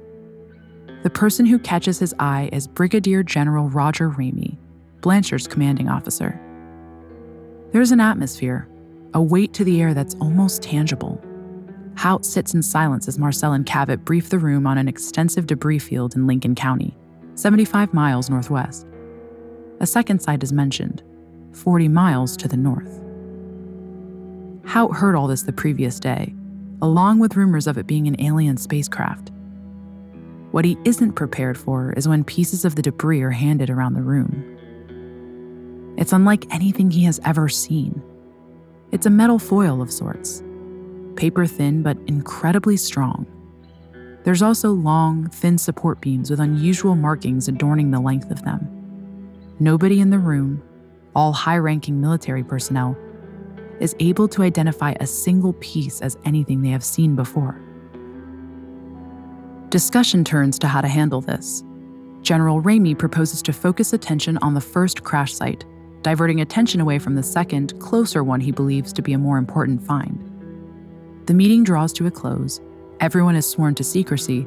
The 1.02 1.10
person 1.10 1.46
who 1.48 1.58
catches 1.58 1.98
his 1.98 2.14
eye 2.20 2.50
is 2.54 2.68
Brigadier 2.68 3.24
General 3.24 3.68
Roger 3.68 4.12
Ramey, 4.12 4.58
Blanchard's 5.02 5.48
commanding 5.48 5.90
officer. 5.90 6.40
There's 7.74 7.92
an 7.92 8.00
atmosphere, 8.00 8.68
a 9.16 9.22
weight 9.22 9.52
to 9.54 9.64
the 9.64 9.82
air 9.82 9.96
that's 9.96 10.14
almost 10.22 10.62
tangible. 10.62 11.20
Haut 11.98 12.24
sits 12.24 12.54
in 12.54 12.62
silence 12.62 13.08
as 13.08 13.18
Marcel 13.18 13.54
and 13.54 13.66
Cavitt 13.66 14.06
brief 14.06 14.30
the 14.30 14.38
room 14.38 14.68
on 14.68 14.78
an 14.78 14.88
extensive 14.88 15.48
debris 15.48 15.80
field 15.80 16.16
in 16.16 16.28
Lincoln 16.28 16.54
County, 16.54 16.96
75 17.34 17.92
miles 17.92 18.30
northwest. 18.30 18.86
A 19.80 19.88
second 19.88 20.22
site 20.22 20.44
is 20.44 20.54
mentioned, 20.54 21.02
40 21.54 21.88
miles 21.88 22.38
to 22.38 22.48
the 22.48 22.58
north. 22.58 23.02
Haut 24.68 24.96
heard 24.96 25.16
all 25.16 25.26
this 25.26 25.42
the 25.42 25.52
previous 25.52 26.00
day, 26.00 26.36
along 26.80 27.18
with 27.18 27.36
rumors 27.36 27.66
of 27.66 27.80
it 27.80 27.88
being 27.88 28.08
an 28.08 28.22
alien 28.22 28.58
spacecraft. 28.58 29.32
What 30.52 30.64
he 30.64 30.78
isn't 30.86 31.14
prepared 31.14 31.58
for 31.58 31.92
is 31.94 32.08
when 32.08 32.24
pieces 32.24 32.66
of 32.66 32.76
the 32.76 32.84
debris 32.84 33.24
are 33.24 33.32
handed 33.32 33.72
around 33.72 33.96
the 33.96 34.04
room. 34.04 34.53
It's 35.98 36.14
unlike 36.14 36.54
anything 36.54 36.90
he 36.92 37.04
has 37.04 37.20
ever 37.24 37.50
seen. 37.50 38.02
It's 38.92 39.06
a 39.06 39.12
metal 39.12 39.40
foil 39.40 39.82
of 39.82 39.92
sorts, 39.92 40.44
paper 41.16 41.46
thin 41.46 41.84
but 41.84 41.98
incredibly 42.08 42.78
strong. 42.78 43.26
There's 44.24 44.42
also 44.42 44.72
long, 44.72 45.30
thin 45.30 45.58
support 45.58 46.00
beams 46.00 46.30
with 46.30 46.40
unusual 46.40 46.96
markings 46.96 47.48
adorning 47.48 47.92
the 47.92 48.00
length 48.00 48.32
of 48.32 48.44
them. 48.44 48.68
Nobody 49.60 50.00
in 50.00 50.10
the 50.10 50.20
room, 50.20 50.64
all 51.16 51.34
high 51.34 51.58
ranking 51.58 52.00
military 52.00 52.44
personnel, 52.44 52.98
is 53.80 53.96
able 54.00 54.28
to 54.30 54.44
identify 54.44 54.94
a 55.00 55.08
single 55.08 55.54
piece 55.54 56.02
as 56.02 56.18
anything 56.26 56.62
they 56.62 56.70
have 56.70 56.84
seen 56.84 57.16
before. 57.16 57.60
Discussion 59.70 60.24
turns 60.24 60.58
to 60.60 60.68
how 60.68 60.82
to 60.82 60.88
handle 60.88 61.20
this. 61.20 61.64
General 62.22 62.62
Ramey 62.62 62.98
proposes 62.98 63.42
to 63.42 63.52
focus 63.52 63.92
attention 63.92 64.38
on 64.38 64.54
the 64.54 64.62
first 64.62 65.04
crash 65.04 65.34
site, 65.34 65.66
diverting 66.04 66.42
attention 66.42 66.82
away 66.82 67.00
from 67.00 67.16
the 67.16 67.24
second, 67.24 67.80
closer 67.80 68.24
one 68.24 68.42
he 68.42 68.52
believes 68.52 68.94
to 68.94 69.02
be 69.02 69.14
a 69.14 69.18
more 69.18 69.38
important 69.38 69.82
find. 69.82 70.30
The 71.26 71.34
meeting 71.34 71.64
draws 71.64 71.94
to 71.94 72.06
a 72.06 72.12
close, 72.12 72.60
everyone 73.00 73.36
is 73.36 73.50
sworn 73.50 73.76
to 73.76 73.84
secrecy, 73.84 74.46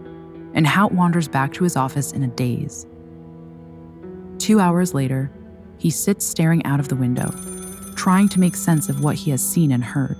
and 0.54 0.66
Haut 0.66 0.92
wanders 0.92 1.28
back 1.28 1.52
to 1.54 1.64
his 1.64 1.76
office 1.76 2.12
in 2.12 2.22
a 2.22 2.28
daze. 2.28 2.86
Two 4.38 4.60
hours 4.60 4.94
later, 4.94 5.30
he 5.78 5.90
sits 5.90 6.26
staring 6.26 6.64
out 6.64 6.80
of 6.80 6.88
the 6.88 6.96
window, 6.96 7.34
trying 7.96 8.28
to 8.28 8.40
make 8.40 8.54
sense 8.54 8.88
of 8.88 9.02
what 9.02 9.16
he 9.16 9.30
has 9.30 9.46
seen 9.46 9.72
and 9.72 9.82
heard, 9.82 10.16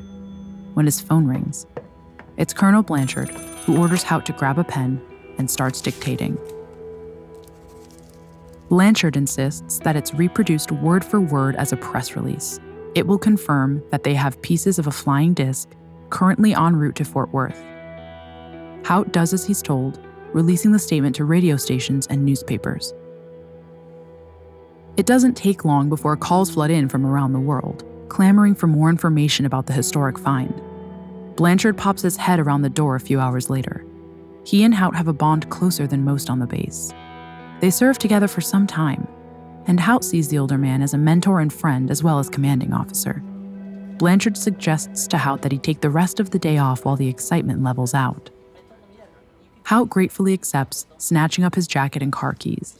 when 0.74 0.86
his 0.86 1.00
phone 1.00 1.26
rings. 1.26 1.66
It's 2.38 2.54
Colonel 2.54 2.82
Blanchard, 2.82 3.28
who 3.64 3.78
orders 3.78 4.02
Haut 4.02 4.26
to 4.26 4.32
grab 4.32 4.58
a 4.58 4.64
pen 4.64 5.00
and 5.38 5.50
starts 5.50 5.80
dictating. 5.80 6.38
Blanchard 8.68 9.16
insists 9.16 9.78
that 9.80 9.94
it's 9.94 10.12
reproduced 10.12 10.72
word 10.72 11.04
for 11.04 11.20
word 11.20 11.54
as 11.54 11.72
a 11.72 11.76
press 11.76 12.16
release. 12.16 12.58
It 12.96 13.06
will 13.06 13.18
confirm 13.18 13.80
that 13.90 14.02
they 14.02 14.14
have 14.14 14.42
pieces 14.42 14.80
of 14.80 14.88
a 14.88 14.92
flying 14.92 15.34
disc 15.34 15.70
currently 16.10 16.52
en 16.52 16.74
route 16.74 16.96
to 16.96 17.04
Fort 17.04 17.32
Worth. 17.32 17.62
Haut 18.84 19.12
does 19.12 19.32
as 19.32 19.46
he's 19.46 19.62
told, 19.62 20.00
releasing 20.32 20.72
the 20.72 20.80
statement 20.80 21.14
to 21.16 21.24
radio 21.24 21.56
stations 21.56 22.08
and 22.08 22.24
newspapers. 22.24 22.92
It 24.96 25.06
doesn't 25.06 25.34
take 25.34 25.64
long 25.64 25.88
before 25.88 26.16
calls 26.16 26.50
flood 26.50 26.70
in 26.72 26.88
from 26.88 27.06
around 27.06 27.34
the 27.34 27.40
world, 27.40 27.84
clamoring 28.08 28.56
for 28.56 28.66
more 28.66 28.90
information 28.90 29.46
about 29.46 29.66
the 29.66 29.74
historic 29.74 30.18
find. 30.18 30.60
Blanchard 31.36 31.76
pops 31.76 32.02
his 32.02 32.16
head 32.16 32.40
around 32.40 32.62
the 32.62 32.70
door 32.70 32.96
a 32.96 33.00
few 33.00 33.20
hours 33.20 33.48
later. 33.48 33.84
He 34.44 34.64
and 34.64 34.74
Haut 34.74 34.96
have 34.96 35.06
a 35.06 35.12
bond 35.12 35.50
closer 35.50 35.86
than 35.86 36.04
most 36.04 36.30
on 36.30 36.40
the 36.40 36.46
base. 36.46 36.92
They 37.60 37.70
serve 37.70 37.98
together 37.98 38.28
for 38.28 38.40
some 38.40 38.66
time, 38.66 39.08
and 39.66 39.80
Haut 39.80 40.04
sees 40.04 40.28
the 40.28 40.38
older 40.38 40.58
man 40.58 40.82
as 40.82 40.94
a 40.94 40.98
mentor 40.98 41.40
and 41.40 41.52
friend 41.52 41.90
as 41.90 42.02
well 42.02 42.18
as 42.18 42.28
commanding 42.28 42.72
officer. 42.72 43.22
Blanchard 43.98 44.36
suggests 44.36 45.06
to 45.08 45.18
Haut 45.18 45.40
that 45.42 45.52
he 45.52 45.58
take 45.58 45.80
the 45.80 45.90
rest 45.90 46.20
of 46.20 46.30
the 46.30 46.38
day 46.38 46.58
off 46.58 46.84
while 46.84 46.96
the 46.96 47.08
excitement 47.08 47.62
levels 47.62 47.94
out. 47.94 48.30
Haut 49.64 49.88
gratefully 49.88 50.34
accepts, 50.34 50.86
snatching 50.98 51.44
up 51.44 51.54
his 51.54 51.66
jacket 51.66 52.02
and 52.02 52.12
car 52.12 52.34
keys. 52.34 52.78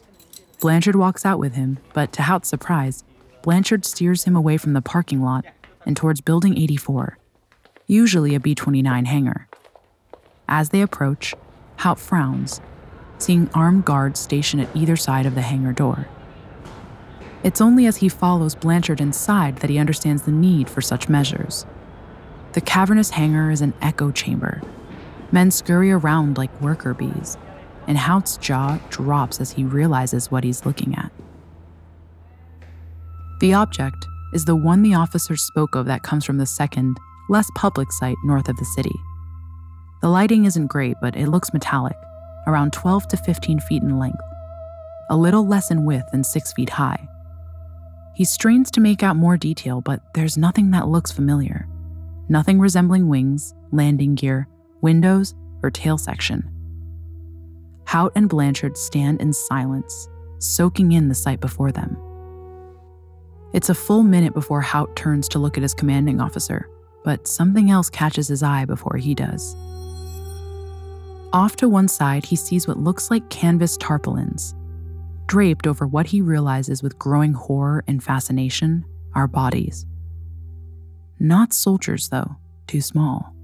Blanchard 0.61 0.95
walks 0.95 1.25
out 1.25 1.39
with 1.39 1.55
him, 1.55 1.79
but 1.95 2.13
to 2.13 2.23
Haut's 2.23 2.49
surprise, 2.49 3.03
Blanchard 3.43 3.85
steers 3.85 4.25
him 4.25 4.37
away 4.37 4.57
from 4.57 4.75
the 4.75 4.83
parking 4.83 5.23
lot 5.23 5.45
and 5.87 5.97
towards 5.97 6.21
Building 6.21 6.59
84, 6.59 7.17
usually 7.87 8.35
a 8.35 8.41
B 8.41 8.55
29 8.55 9.07
hangar. 9.07 9.49
As 10.49 10.69
they 10.69 10.83
approach, 10.83 11.35
Haut 11.79 11.99
frowns, 11.99 12.61
seeing 13.19 13.51
armed 13.55 13.85
guards 13.85 14.21
stationed 14.21 14.63
at 14.63 14.77
either 14.77 14.97
side 14.97 15.27
of 15.27 15.35
the 15.35 15.43
hangar 15.43 15.73
door. 15.73 16.09
It's 17.43 17.61
only 17.61 17.87
as 17.87 17.99
he 17.99 18.09
follows 18.09 18.55
Blanchard 18.55 19.01
inside 19.01 19.59
that 19.59 19.71
he 19.71 19.79
understands 19.79 20.23
the 20.23 20.33
need 20.33 20.69
for 20.69 20.81
such 20.81 21.09
measures. 21.09 21.65
The 22.55 22.61
cavernous 22.61 23.11
hangar 23.11 23.51
is 23.51 23.61
an 23.61 23.75
echo 23.81 24.11
chamber. 24.11 24.63
Men 25.31 25.51
scurry 25.51 25.93
around 25.93 26.39
like 26.39 26.61
worker 26.61 26.95
bees, 26.95 27.37
and 27.87 27.99
Haut's 27.99 28.37
jaw 28.37 28.79
drops 28.91 29.41
as 29.41 29.53
he 29.53 29.65
realizes 29.65 30.31
what 30.31 30.45
he's 30.45 30.65
looking 30.65 30.95
at. 30.97 31.13
The 33.41 33.55
object 33.55 34.07
is 34.33 34.45
the 34.45 34.57
one 34.57 34.83
the 34.83 34.95
officers 34.95 35.43
spoke 35.43 35.75
of 35.75 35.87
that 35.87 36.03
comes 36.03 36.25
from 36.25 36.39
the 36.39 36.47
second, 36.47 36.99
less 37.29 37.49
public 37.55 37.93
site 37.93 38.17
north 38.25 38.49
of 38.49 38.57
the 38.57 38.65
city. 38.65 38.95
The 40.01 40.09
lighting 40.09 40.47
isn't 40.47 40.67
great, 40.67 40.97
but 41.01 41.17
it 41.17 41.29
looks 41.29 41.53
metallic, 41.53 41.97
around 42.47 42.73
12 42.73 43.09
to 43.09 43.17
15 43.17 43.61
feet 43.61 43.83
in 43.83 43.99
length, 43.99 44.23
a 45.11 45.17
little 45.17 45.47
less 45.47 45.71
in 45.71 45.85
width 45.85 46.09
and 46.13 46.25
6 46.25 46.53
feet 46.53 46.71
high. 46.71 47.09
He 48.15 48.25
strains 48.25 48.71
to 48.73 48.81
make 48.81 49.03
out 49.03 49.17
more 49.17 49.37
detail, 49.37 49.81
but 49.81 50.01
there's 50.15 50.39
nothing 50.39 50.71
that 50.71 50.89
looks 50.89 51.13
familiar. 51.13 51.69
Nothing 52.29 52.59
resembling 52.59 53.09
wings, 53.09 53.55
landing 53.73 54.15
gear, 54.15 54.49
windows, 54.81 55.35
or 55.63 55.71
tail 55.71 55.99
section. 55.99 56.51
Haut 57.87 58.13
and 58.17 58.29
Blanchard 58.29 58.77
stand 58.77 59.21
in 59.21 59.33
silence, 59.33 60.09
soaking 60.39 60.93
in 60.93 61.09
the 61.09 61.15
sight 61.15 61.41
before 61.41 61.73
them. 61.73 61.97
It's 63.53 63.69
a 63.69 63.75
full 63.75 64.03
minute 64.03 64.35
before 64.35 64.61
Haut 64.61 64.97
turns 64.97 65.29
to 65.29 65.39
look 65.39 65.57
at 65.57 65.63
his 65.63 65.75
commanding 65.75 66.21
officer, 66.21 66.69
but 67.05 67.29
something 67.29 67.71
else 67.71 67.89
catches 67.89 68.29
his 68.29 68.43
eye 68.43 68.65
before 68.65 68.97
he 68.97 69.15
does. 69.15 69.55
Off 71.37 71.55
to 71.55 71.69
one 71.69 71.87
side, 71.87 72.25
he 72.25 72.35
sees 72.35 72.67
what 72.67 72.79
looks 72.79 73.11
like 73.11 73.29
canvas 73.29 73.77
tarpaulins. 73.77 74.55
Draped 75.27 75.67
over 75.67 75.87
what 75.87 76.07
he 76.07 76.23
realizes 76.23 76.83
with 76.83 76.99
growing 76.99 77.35
horror 77.35 77.85
and 77.87 78.03
fascination 78.03 78.87
are 79.15 79.29
bodies. 79.29 79.85
Not 81.21 81.53
soldiers, 81.53 82.09
though, 82.09 82.37
too 82.67 82.81
small. 82.81 83.35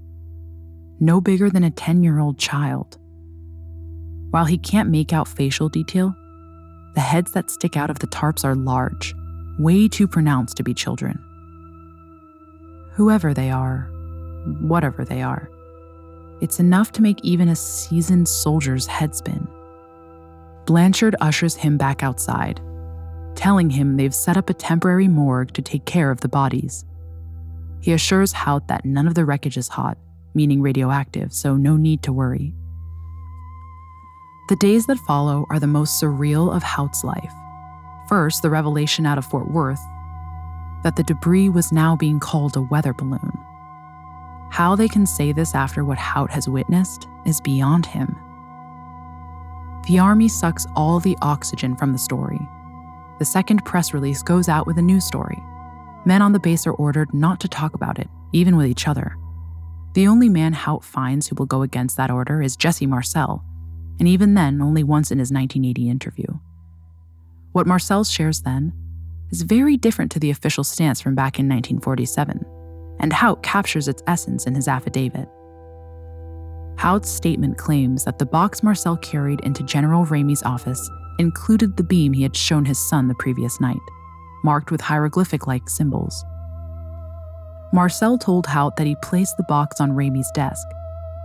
No 0.99 1.21
bigger 1.21 1.51
than 1.51 1.63
a 1.63 1.69
10 1.69 2.01
year 2.01 2.17
old 2.17 2.39
child. 2.39 2.97
While 4.31 4.45
he 4.45 4.57
can't 4.57 4.89
make 4.89 5.13
out 5.13 5.27
facial 5.27 5.69
detail, 5.69 6.15
the 6.95 7.01
heads 7.01 7.33
that 7.33 7.51
stick 7.51 7.77
out 7.77 7.91
of 7.91 7.99
the 7.99 8.07
tarps 8.07 8.43
are 8.43 8.55
large, 8.55 9.13
way 9.59 9.87
too 9.87 10.07
pronounced 10.07 10.57
to 10.57 10.63
be 10.63 10.73
children. 10.73 11.19
Whoever 12.93 13.35
they 13.35 13.51
are, 13.51 13.87
whatever 14.61 15.05
they 15.05 15.21
are, 15.21 15.47
it's 16.41 16.59
enough 16.59 16.91
to 16.93 17.01
make 17.01 17.23
even 17.23 17.49
a 17.49 17.55
seasoned 17.55 18.27
soldier's 18.27 18.87
head 18.87 19.15
spin. 19.15 19.47
Blanchard 20.65 21.15
ushers 21.21 21.55
him 21.55 21.77
back 21.77 22.03
outside, 22.03 22.61
telling 23.35 23.69
him 23.69 23.97
they've 23.97 24.15
set 24.15 24.37
up 24.37 24.49
a 24.49 24.53
temporary 24.53 25.07
morgue 25.07 25.53
to 25.53 25.61
take 25.61 25.85
care 25.85 26.11
of 26.11 26.21
the 26.21 26.29
bodies. 26.29 26.85
He 27.81 27.91
assures 27.91 28.31
Haut 28.31 28.67
that 28.67 28.85
none 28.85 29.07
of 29.07 29.15
the 29.15 29.25
wreckage 29.25 29.57
is 29.57 29.67
hot, 29.67 29.97
meaning 30.33 30.61
radioactive, 30.61 31.33
so 31.33 31.57
no 31.57 31.75
need 31.75 32.01
to 32.03 32.13
worry. 32.13 32.53
The 34.49 34.55
days 34.57 34.85
that 34.87 34.97
follow 34.99 35.45
are 35.49 35.59
the 35.59 35.67
most 35.67 36.01
surreal 36.01 36.53
of 36.55 36.63
Haut's 36.63 37.03
life. 37.03 37.33
First, 38.07 38.41
the 38.41 38.49
revelation 38.49 39.05
out 39.05 39.17
of 39.17 39.25
Fort 39.25 39.51
Worth 39.51 39.81
that 40.83 40.95
the 40.95 41.03
debris 41.03 41.49
was 41.49 41.71
now 41.71 41.95
being 41.95 42.19
called 42.19 42.55
a 42.55 42.61
weather 42.61 42.93
balloon. 42.93 43.42
How 44.53 44.75
they 44.75 44.87
can 44.87 45.07
say 45.07 45.31
this 45.31 45.55
after 45.55 45.83
what 45.83 45.97
Haut 45.97 46.29
has 46.29 46.47
witnessed 46.47 47.07
is 47.25 47.41
beyond 47.41 47.87
him. 47.87 48.15
The 49.87 49.97
Army 49.97 50.27
sucks 50.27 50.67
all 50.75 50.99
the 50.99 51.17
oxygen 51.23 51.75
from 51.75 51.91
the 51.91 51.97
story. 51.97 52.39
The 53.17 53.25
second 53.25 53.65
press 53.65 53.95
release 53.95 54.21
goes 54.21 54.47
out 54.47 54.67
with 54.67 54.77
a 54.77 54.81
new 54.83 55.01
story. 55.01 55.41
Men 56.05 56.21
on 56.21 56.33
the 56.33 56.39
base 56.39 56.67
are 56.67 56.73
ordered 56.73 57.15
not 57.15 57.39
to 57.39 57.47
talk 57.47 57.73
about 57.73 57.97
it, 57.97 58.07
even 58.31 58.55
with 58.55 58.67
each 58.67 58.87
other. 58.87 59.17
The 59.95 60.05
only 60.05 60.29
man 60.29 60.53
Haut 60.53 60.83
finds 60.83 61.27
who 61.27 61.35
will 61.35 61.47
go 61.47 61.63
against 61.63 61.97
that 61.97 62.11
order 62.11 62.39
is 62.39 62.55
Jesse 62.55 62.85
Marcel, 62.85 63.43
and 63.97 64.07
even 64.07 64.35
then, 64.35 64.61
only 64.61 64.83
once 64.83 65.09
in 65.09 65.17
his 65.17 65.31
1980 65.31 65.89
interview. 65.89 66.27
What 67.53 67.65
Marcel 67.65 68.03
shares 68.03 68.41
then 68.41 68.71
is 69.31 69.41
very 69.41 69.77
different 69.77 70.11
to 70.11 70.19
the 70.19 70.29
official 70.29 70.63
stance 70.63 71.01
from 71.01 71.15
back 71.15 71.39
in 71.39 71.49
1947, 71.49 72.45
and 73.03 73.11
Haut 73.11 73.43
captures 73.43 73.89
its 73.89 74.01
essence 74.07 74.47
in 74.47 74.55
his 74.55 74.69
affidavit. 74.69 75.27
Haut's 76.79 77.09
statement 77.09 77.57
claims 77.57 78.05
that 78.05 78.17
the 78.17 78.25
box 78.25 78.63
Marcel 78.63 78.95
carried 78.97 79.41
into 79.41 79.61
General 79.63 80.05
Ramey's 80.05 80.41
office 80.43 80.89
included 81.19 81.75
the 81.75 81.83
beam 81.83 82.13
he 82.13 82.23
had 82.23 82.35
shown 82.35 82.63
his 82.63 82.79
son 82.79 83.09
the 83.09 83.15
previous 83.15 83.59
night, 83.59 83.75
marked 84.45 84.71
with 84.71 84.79
hieroglyphic 84.79 85.45
like 85.45 85.67
symbols. 85.69 86.23
Marcel 87.73 88.17
told 88.17 88.47
Haut 88.47 88.77
that 88.77 88.87
he 88.87 88.95
placed 89.03 89.35
the 89.35 89.43
box 89.43 89.81
on 89.81 89.91
Ramey's 89.91 90.31
desk, 90.33 90.65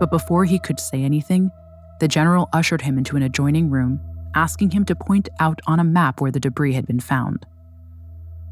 but 0.01 0.11
before 0.11 0.43
he 0.43 0.59
could 0.59 0.81
say 0.81 1.01
anything, 1.01 1.49
the 2.01 2.07
general 2.09 2.49
ushered 2.51 2.81
him 2.81 2.97
into 2.97 3.15
an 3.15 3.23
adjoining 3.23 3.69
room 3.69 4.01
asking 4.35 4.71
him 4.71 4.83
to 4.85 4.95
point 4.95 5.29
out 5.39 5.59
on 5.65 5.79
a 5.79 5.83
map 5.83 6.19
where 6.19 6.31
the 6.31 6.39
debris 6.39 6.73
had 6.73 6.85
been 6.85 6.99
found. 6.99 7.45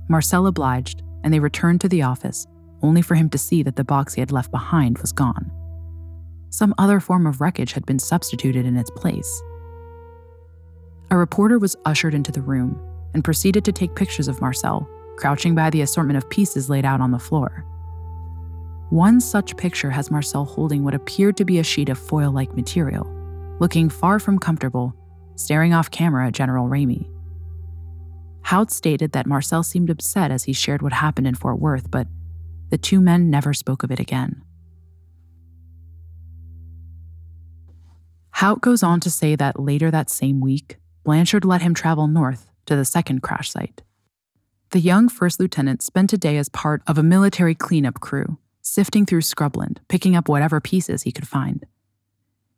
Marcel 0.07 0.47
obliged, 0.47 1.03
and 1.23 1.33
they 1.33 1.39
returned 1.39 1.81
to 1.81 1.89
the 1.89 2.01
office, 2.01 2.47
only 2.87 3.01
for 3.01 3.15
him 3.15 3.29
to 3.29 3.37
see 3.37 3.61
that 3.63 3.75
the 3.75 3.83
box 3.83 4.13
he 4.13 4.21
had 4.21 4.31
left 4.31 4.49
behind 4.49 4.97
was 4.99 5.11
gone. 5.11 5.51
Some 6.49 6.73
other 6.77 7.01
form 7.01 7.27
of 7.27 7.41
wreckage 7.41 7.73
had 7.73 7.85
been 7.85 7.99
substituted 7.99 8.65
in 8.65 8.77
its 8.77 8.89
place. 8.91 9.43
A 11.11 11.17
reporter 11.17 11.59
was 11.59 11.75
ushered 11.85 12.13
into 12.13 12.31
the 12.31 12.41
room 12.41 12.79
and 13.13 13.23
proceeded 13.23 13.65
to 13.65 13.71
take 13.73 13.95
pictures 13.95 14.29
of 14.29 14.39
Marcel, 14.39 14.89
crouching 15.17 15.53
by 15.53 15.69
the 15.69 15.81
assortment 15.81 16.17
of 16.17 16.29
pieces 16.29 16.69
laid 16.69 16.85
out 16.85 17.01
on 17.01 17.11
the 17.11 17.19
floor. 17.19 17.65
One 18.89 19.19
such 19.19 19.57
picture 19.57 19.91
has 19.91 20.09
Marcel 20.09 20.45
holding 20.45 20.85
what 20.85 20.95
appeared 20.95 21.35
to 21.37 21.45
be 21.45 21.59
a 21.59 21.63
sheet 21.63 21.89
of 21.89 21.99
foil 21.99 22.31
like 22.31 22.55
material, 22.55 23.05
looking 23.59 23.89
far 23.89 24.19
from 24.19 24.39
comfortable 24.39 24.95
staring 25.35 25.73
off 25.73 25.91
camera 25.91 26.27
at 26.27 26.33
General 26.33 26.67
Ramey. 26.67 27.09
Haut 28.43 28.71
stated 28.71 29.11
that 29.11 29.27
Marcel 29.27 29.61
seemed 29.61 29.89
upset 29.89 30.31
as 30.31 30.45
he 30.45 30.53
shared 30.53 30.81
what 30.81 30.93
happened 30.93 31.27
in 31.27 31.35
Fort 31.35 31.59
Worth, 31.59 31.91
but 31.91 32.07
the 32.69 32.77
two 32.77 32.99
men 32.99 33.29
never 33.29 33.53
spoke 33.53 33.83
of 33.83 33.91
it 33.91 33.99
again. 33.99 34.41
Haut 38.31 38.61
goes 38.61 38.83
on 38.83 38.99
to 38.99 39.09
say 39.09 39.35
that 39.35 39.59
later 39.59 39.89
that 39.89 40.09
same 40.09 40.39
week, 40.39 40.77
Blanchard 41.03 41.45
let 41.45 41.61
him 41.61 41.73
travel 41.73 42.07
north 42.07 42.51
to 42.65 42.75
the 42.75 42.85
second 42.85 43.23
crash 43.23 43.49
site. 43.49 43.81
The 44.71 44.79
young 44.79 45.09
first 45.09 45.39
lieutenant 45.39 45.81
spent 45.81 46.13
a 46.13 46.17
day 46.17 46.37
as 46.37 46.49
part 46.49 46.83
of 46.85 46.97
a 46.97 47.03
military 47.03 47.55
cleanup 47.55 47.99
crew, 47.99 48.37
sifting 48.61 49.05
through 49.05 49.21
scrubland, 49.21 49.77
picking 49.87 50.15
up 50.15 50.27
whatever 50.27 50.59
pieces 50.59 51.03
he 51.03 51.11
could 51.11 51.27
find. 51.27 51.65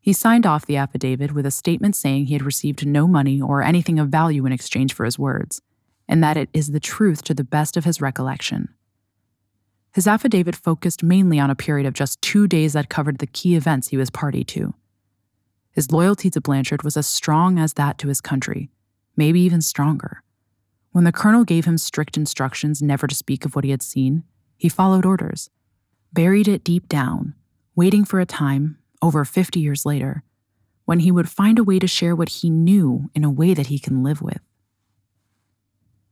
He 0.01 0.11
signed 0.11 0.45
off 0.45 0.65
the 0.65 0.77
affidavit 0.77 1.33
with 1.33 1.45
a 1.45 1.51
statement 1.51 1.95
saying 1.95 2.25
he 2.25 2.33
had 2.33 2.41
received 2.41 2.87
no 2.87 3.07
money 3.07 3.39
or 3.39 3.61
anything 3.61 3.99
of 3.99 4.09
value 4.09 4.45
in 4.45 4.51
exchange 4.51 4.93
for 4.93 5.05
his 5.05 5.19
words, 5.19 5.61
and 6.07 6.23
that 6.23 6.35
it 6.35 6.49
is 6.51 6.71
the 6.71 6.79
truth 6.79 7.23
to 7.25 7.33
the 7.33 7.43
best 7.43 7.77
of 7.77 7.85
his 7.85 8.01
recollection. 8.01 8.69
His 9.93 10.07
affidavit 10.07 10.55
focused 10.55 11.03
mainly 11.03 11.39
on 11.39 11.49
a 11.49 11.55
period 11.55 11.87
of 11.87 11.93
just 11.93 12.21
two 12.21 12.47
days 12.47 12.73
that 12.73 12.89
covered 12.89 13.17
the 13.17 13.27
key 13.27 13.55
events 13.55 13.87
he 13.87 13.97
was 13.97 14.09
party 14.09 14.43
to. 14.45 14.73
His 15.71 15.91
loyalty 15.91 16.29
to 16.31 16.41
Blanchard 16.41 16.83
was 16.83 16.97
as 16.97 17.07
strong 17.07 17.57
as 17.57 17.73
that 17.73 17.97
to 17.99 18.07
his 18.07 18.21
country, 18.21 18.69
maybe 19.15 19.39
even 19.41 19.61
stronger. 19.61 20.23
When 20.91 21.03
the 21.03 21.11
colonel 21.11 21.43
gave 21.43 21.65
him 21.65 21.77
strict 21.77 22.17
instructions 22.17 22.81
never 22.81 23.07
to 23.07 23.15
speak 23.15 23.45
of 23.45 23.55
what 23.55 23.63
he 23.63 23.71
had 23.71 23.81
seen, 23.81 24.23
he 24.57 24.69
followed 24.69 25.05
orders, 25.05 25.49
buried 26.11 26.47
it 26.47 26.63
deep 26.63 26.89
down, 26.89 27.35
waiting 27.75 28.05
for 28.05 28.19
a 28.19 28.25
time, 28.25 28.77
over 29.01 29.23
50 29.23 29.59
years 29.59 29.85
later, 29.85 30.23
when 30.85 30.99
he 30.99 31.11
would 31.11 31.29
find 31.29 31.57
a 31.57 31.63
way 31.63 31.79
to 31.79 31.87
share 31.87 32.15
what 32.15 32.29
he 32.29 32.49
knew 32.49 33.09
in 33.15 33.23
a 33.23 33.29
way 33.29 33.53
that 33.53 33.67
he 33.67 33.79
can 33.79 34.03
live 34.03 34.21
with. 34.21 34.41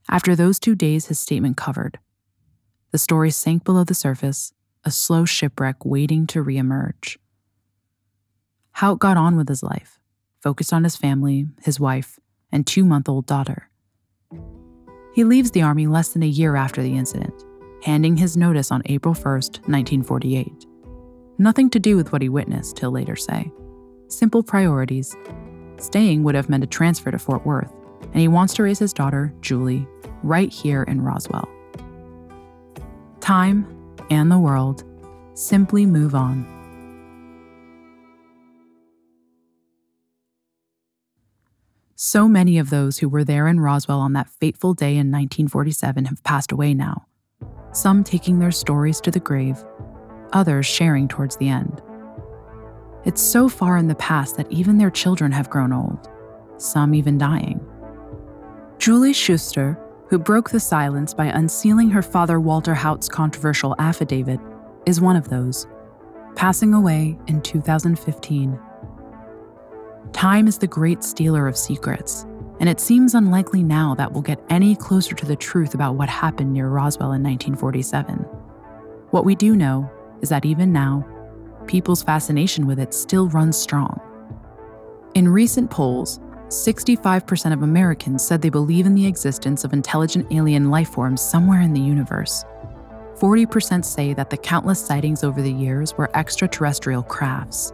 After 0.10 0.36
those 0.36 0.60
two 0.60 0.76
days, 0.76 1.08
his 1.08 1.20
statement 1.20 1.58
covered. 1.58 2.00
The 2.98 3.02
story 3.02 3.30
sank 3.30 3.64
below 3.64 3.84
the 3.84 3.94
surface, 3.94 4.54
a 4.84 4.90
slow 4.90 5.24
shipwreck 5.24 5.86
waiting 5.86 6.26
to 6.26 6.44
reemerge. 6.44 7.18
Haut 8.72 8.98
got 8.98 9.18
on 9.18 9.38
with 9.38 9.48
his 9.48 9.62
life, 9.62 10.00
focused 10.42 10.74
on 10.74 10.84
his 10.84 10.96
family, 10.96 11.46
his 11.62 11.80
wife, 11.80 12.20
and 12.52 12.66
two 12.66 12.84
month 12.84 13.08
old 13.08 13.28
daughter. 13.28 13.70
He 15.14 15.24
leaves 15.24 15.52
the 15.52 15.62
Army 15.62 15.86
less 15.86 16.10
than 16.10 16.24
a 16.24 16.26
year 16.26 16.56
after 16.56 16.82
the 16.82 16.98
incident, 16.98 17.46
handing 17.84 18.18
his 18.18 18.36
notice 18.36 18.72
on 18.72 18.82
April 18.86 19.14
1st, 19.14 19.68
1948. 19.68 20.66
Nothing 21.38 21.70
to 21.70 21.80
do 21.80 21.96
with 21.96 22.12
what 22.12 22.24
he 22.24 22.30
witnessed, 22.30 22.80
he'll 22.80 22.90
later 22.90 23.16
say. 23.16 23.52
Simple 24.08 24.42
priorities. 24.42 25.16
Staying 25.78 26.24
would 26.24 26.34
have 26.34 26.50
meant 26.50 26.64
a 26.64 26.66
transfer 26.68 27.12
to 27.12 27.20
Fort 27.20 27.46
Worth, 27.46 27.72
and 28.02 28.16
he 28.16 28.28
wants 28.28 28.56
to 28.56 28.64
raise 28.64 28.80
his 28.80 28.92
daughter, 28.92 29.36
Julie, 29.42 29.88
right 30.24 30.52
here 30.52 30.82
in 30.82 31.02
Roswell. 31.02 31.48
Time 33.28 33.68
and 34.10 34.32
the 34.32 34.40
world 34.40 34.86
simply 35.34 35.86
move 35.86 36.16
on. 36.16 36.46
So 41.98 42.30
many 42.30 42.58
of 42.58 42.70
those 42.70 43.00
who 43.00 43.10
were 43.10 43.26
there 43.26 43.50
in 43.50 43.60
Roswell 43.60 44.00
on 44.00 44.14
that 44.14 44.30
fateful 44.30 44.74
day 44.74 44.92
in 44.92 45.12
1947 45.12 46.06
have 46.06 46.24
passed 46.24 46.54
away 46.54 46.74
now, 46.74 47.06
some 47.74 48.02
taking 48.02 48.40
their 48.40 48.50
stories 48.50 49.02
to 49.02 49.12
the 49.12 49.20
grave 49.20 49.62
others 50.32 50.66
sharing 50.66 51.10
towards 51.10 51.36
the 51.36 51.50
end. 51.50 51.82
It's 53.04 53.22
so 53.22 53.50
far 53.50 53.76
in 53.76 53.90
the 53.90 53.96
past 53.96 54.38
that 54.38 54.50
even 54.50 54.78
their 54.78 54.90
children 54.90 55.34
have 55.34 55.50
grown 55.50 55.74
old, 55.74 56.10
some 56.56 56.96
even 56.96 57.18
dying. 57.18 57.60
Julie 58.78 59.12
Schuster, 59.12 59.78
who 60.10 60.18
broke 60.18 60.50
the 60.50 60.60
silence 60.60 61.14
by 61.14 61.26
unsealing 61.26 61.90
her 61.90 62.02
father 62.02 62.40
Walter 62.40 62.74
Haut's 62.74 63.10
controversial 63.10 63.76
affidavit, 63.78 64.40
is 64.86 65.02
one 65.02 65.18
of 65.18 65.30
those, 65.30 65.68
passing 66.36 66.74
away 66.74 67.18
in 67.28 67.42
2015. 67.42 68.60
Time 70.14 70.48
is 70.48 70.58
the 70.58 70.68
great 70.68 71.04
stealer 71.04 71.48
of 71.48 71.58
secrets, 71.58 72.26
and 72.60 72.70
it 72.70 72.80
seems 72.80 73.16
unlikely 73.16 73.64
now 73.64 73.94
that 73.96 74.12
we'll 74.12 74.22
get 74.22 74.42
any 74.50 74.76
closer 74.76 75.14
to 75.14 75.26
the 75.26 75.36
truth 75.36 75.74
about 75.74 75.96
what 75.96 76.10
happened 76.10 76.54
near 76.54 76.70
Roswell 76.70 77.12
in 77.12 77.22
1947. 77.22 78.20
What 79.12 79.26
we 79.26 79.36
do 79.36 79.56
know 79.56 79.92
is 80.22 80.30
that 80.30 80.46
even 80.46 80.72
now, 80.72 81.06
people's 81.68 82.02
fascination 82.02 82.66
with 82.66 82.80
it 82.80 82.94
still 82.94 83.28
runs 83.28 83.58
strong. 83.58 84.00
In 85.16 85.28
recent 85.28 85.70
polls, 85.70 86.20
65% 86.48 87.52
of 87.52 87.62
Americans 87.62 88.26
said 88.26 88.42
they 88.42 88.50
believe 88.50 88.86
in 88.86 88.96
the 88.96 89.06
existence 89.06 89.64
of 89.64 89.74
intelligent 89.74 90.28
alien 90.32 90.72
life 90.72 90.90
forms 90.90 91.22
somewhere 91.22 91.62
in 91.62 91.74
the 91.74 91.82
universe. 91.82 92.46
40% 93.16 93.84
say 93.84 94.14
that 94.14 94.30
the 94.30 94.38
countless 94.38 94.84
sightings 94.84 95.24
over 95.24 95.42
the 95.42 95.52
years 95.52 95.94
were 95.96 96.16
extraterrestrial 96.16 97.04
crafts. 97.04 97.74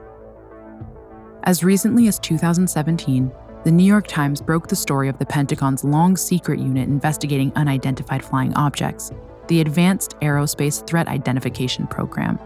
As 1.43 1.63
recently 1.63 2.07
as 2.07 2.17
2017, 2.19 3.31
the 3.63 3.71
New 3.71 3.83
York 3.83 4.07
Times 4.07 4.41
broke 4.41 4.67
the 4.67 4.75
story 4.75 5.07
of 5.07 5.19
the 5.19 5.25
Pentagon's 5.25 5.83
long 5.83 6.17
secret 6.17 6.59
unit 6.59 6.87
investigating 6.87 7.51
unidentified 7.55 8.23
flying 8.23 8.53
objects, 8.55 9.11
the 9.49 9.61
Advanced 9.61 10.15
Aerospace 10.21 10.85
Threat 10.87 11.07
Identification 11.07 11.85
Program. 11.85 12.39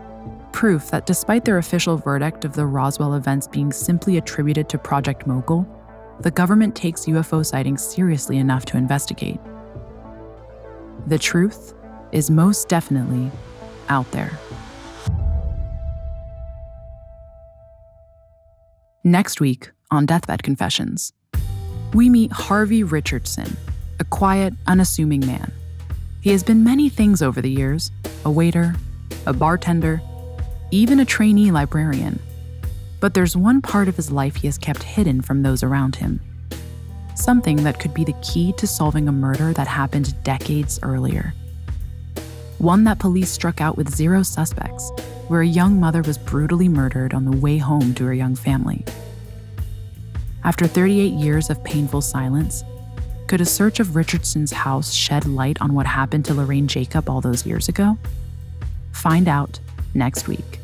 Proof 0.52 0.90
that 0.90 1.06
despite 1.06 1.46
their 1.46 1.60
official 1.60 1.98
verdict 1.98 2.44
of 2.44 2.54
the 2.54 2.66
Roswell 2.66 3.14
events 3.14 3.48
being 3.48 3.72
simply 3.72 4.18
attributed 4.18 4.68
to 4.70 4.78
Project 4.78 5.28
Mogul, 5.28 5.68
the 6.22 6.32
government 6.32 6.76
takes 6.76 7.06
UFO 7.06 7.46
sightings 7.46 7.82
seriously 7.82 8.38
enough 8.38 8.66
to 8.66 8.78
investigate. 8.78 9.40
The 11.06 11.20
truth 11.20 11.74
is 12.12 12.32
most 12.32 12.68
definitely 12.68 13.32
out 13.90 14.10
there. 14.12 14.38
Next 19.04 19.40
week 19.40 19.72
on 19.92 20.06
Deathbed 20.06 20.44
Confessions, 20.44 21.14
we 21.94 22.10
meet 22.10 22.32
Harvey 22.32 22.84
Richardson, 22.84 23.56
a 24.00 24.04
quiet, 24.04 24.54
unassuming 24.66 25.22
man. 25.22 25.52
He 26.22 26.32
has 26.32 26.44
been 26.44 26.64
many 26.64 26.90
things 26.90 27.22
over 27.22 27.42
the 27.42 27.50
years 27.50 27.92
a 28.26 28.32
waiter, 28.32 28.76
a 29.26 29.32
bartender, 29.32 30.02
even 30.72 31.00
a 31.00 31.06
trainee 31.06 31.52
librarian. 31.52 32.20
But 33.00 33.14
there's 33.14 33.38
one 33.38 33.62
part 33.62 33.88
of 33.88 33.96
his 33.96 34.12
life 34.12 34.38
he 34.38 34.48
has 34.48 34.58
kept 34.58 34.84
hidden 34.84 35.22
from 35.22 35.44
those 35.44 35.64
around 35.64 35.98
him. 35.98 36.20
Something 37.16 37.58
that 37.64 37.80
could 37.80 37.94
be 37.94 38.04
the 38.04 38.16
key 38.22 38.54
to 38.54 38.68
solving 38.68 39.08
a 39.08 39.12
murder 39.12 39.54
that 39.54 39.68
happened 39.68 40.16
decades 40.24 40.80
earlier. 40.84 41.34
One 42.58 42.84
that 42.86 43.00
police 43.00 43.30
struck 43.30 43.62
out 43.62 43.78
with 43.78 43.94
zero 43.94 44.24
suspects, 44.24 44.92
where 45.28 45.42
a 45.42 45.48
young 45.48 45.80
mother 45.80 46.02
was 46.02 46.18
brutally 46.18 46.68
murdered 46.68 47.14
on 47.14 47.26
the 47.26 47.38
way 47.38 47.58
home 47.58 47.94
to 47.96 48.06
her 48.06 48.14
young 48.14 48.36
family. 48.36 48.84
After 50.44 50.66
38 50.66 51.14
years 51.14 51.50
of 51.50 51.64
painful 51.64 52.02
silence, 52.02 52.64
could 53.28 53.42
a 53.42 53.46
search 53.46 53.80
of 53.80 53.96
Richardson's 53.96 54.54
house 54.54 54.94
shed 54.94 55.28
light 55.28 55.58
on 55.62 55.74
what 55.74 55.86
happened 55.86 56.26
to 56.26 56.34
Lorraine 56.34 56.68
Jacob 56.68 57.10
all 57.10 57.20
those 57.20 57.46
years 57.46 57.68
ago? 57.68 57.98
Find 58.94 59.28
out 59.28 59.60
next 59.94 60.28
week. 60.28 60.60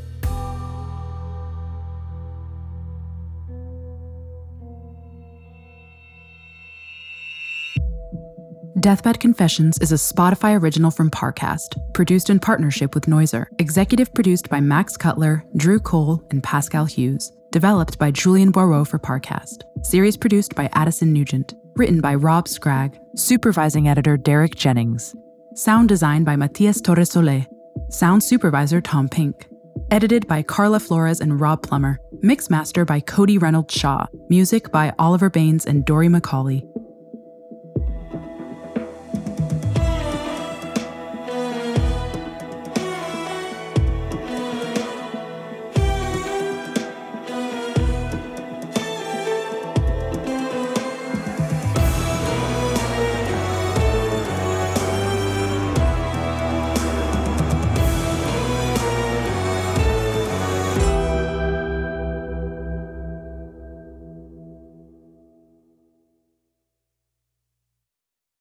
Deathbed 8.83 9.21
Confessions 9.21 9.77
is 9.79 9.93
a 9.93 9.95
Spotify 9.95 10.61
original 10.61 10.91
from 10.91 11.09
Parcast, 11.09 11.77
produced 11.93 12.29
in 12.29 12.37
partnership 12.37 12.93
with 12.93 13.05
Noiser. 13.05 13.45
Executive 13.57 14.13
produced 14.13 14.49
by 14.49 14.59
Max 14.59 14.97
Cutler, 14.97 15.45
Drew 15.55 15.79
Cole, 15.79 16.21
and 16.31 16.43
Pascal 16.43 16.83
Hughes. 16.83 17.31
Developed 17.53 17.97
by 17.97 18.11
Julian 18.11 18.51
Boireau 18.51 18.85
for 18.85 18.99
Parcast. 18.99 19.63
Series 19.83 20.17
produced 20.17 20.53
by 20.55 20.69
Addison 20.73 21.13
Nugent. 21.13 21.53
Written 21.77 22.01
by 22.01 22.13
Rob 22.13 22.49
Scragg. 22.49 22.99
Supervising 23.15 23.87
editor 23.87 24.17
Derek 24.17 24.55
Jennings. 24.55 25.15
Sound 25.55 25.87
design 25.87 26.25
by 26.25 26.35
Matias 26.35 26.81
Torres 26.81 27.11
Soler. 27.11 27.47
Sound 27.87 28.21
supervisor 28.21 28.81
Tom 28.81 29.07
Pink. 29.07 29.47
Edited 29.91 30.27
by 30.27 30.43
Carla 30.43 30.81
Flores 30.81 31.21
and 31.21 31.39
Rob 31.39 31.63
Plummer. 31.63 31.99
Mix 32.21 32.49
master 32.49 32.83
by 32.83 32.99
Cody 32.99 33.37
Reynolds 33.37 33.73
Shaw. 33.73 34.07
Music 34.27 34.73
by 34.73 34.93
Oliver 34.99 35.29
Baines 35.29 35.65
and 35.65 35.85
Dory 35.85 36.09
McCauley. 36.09 36.67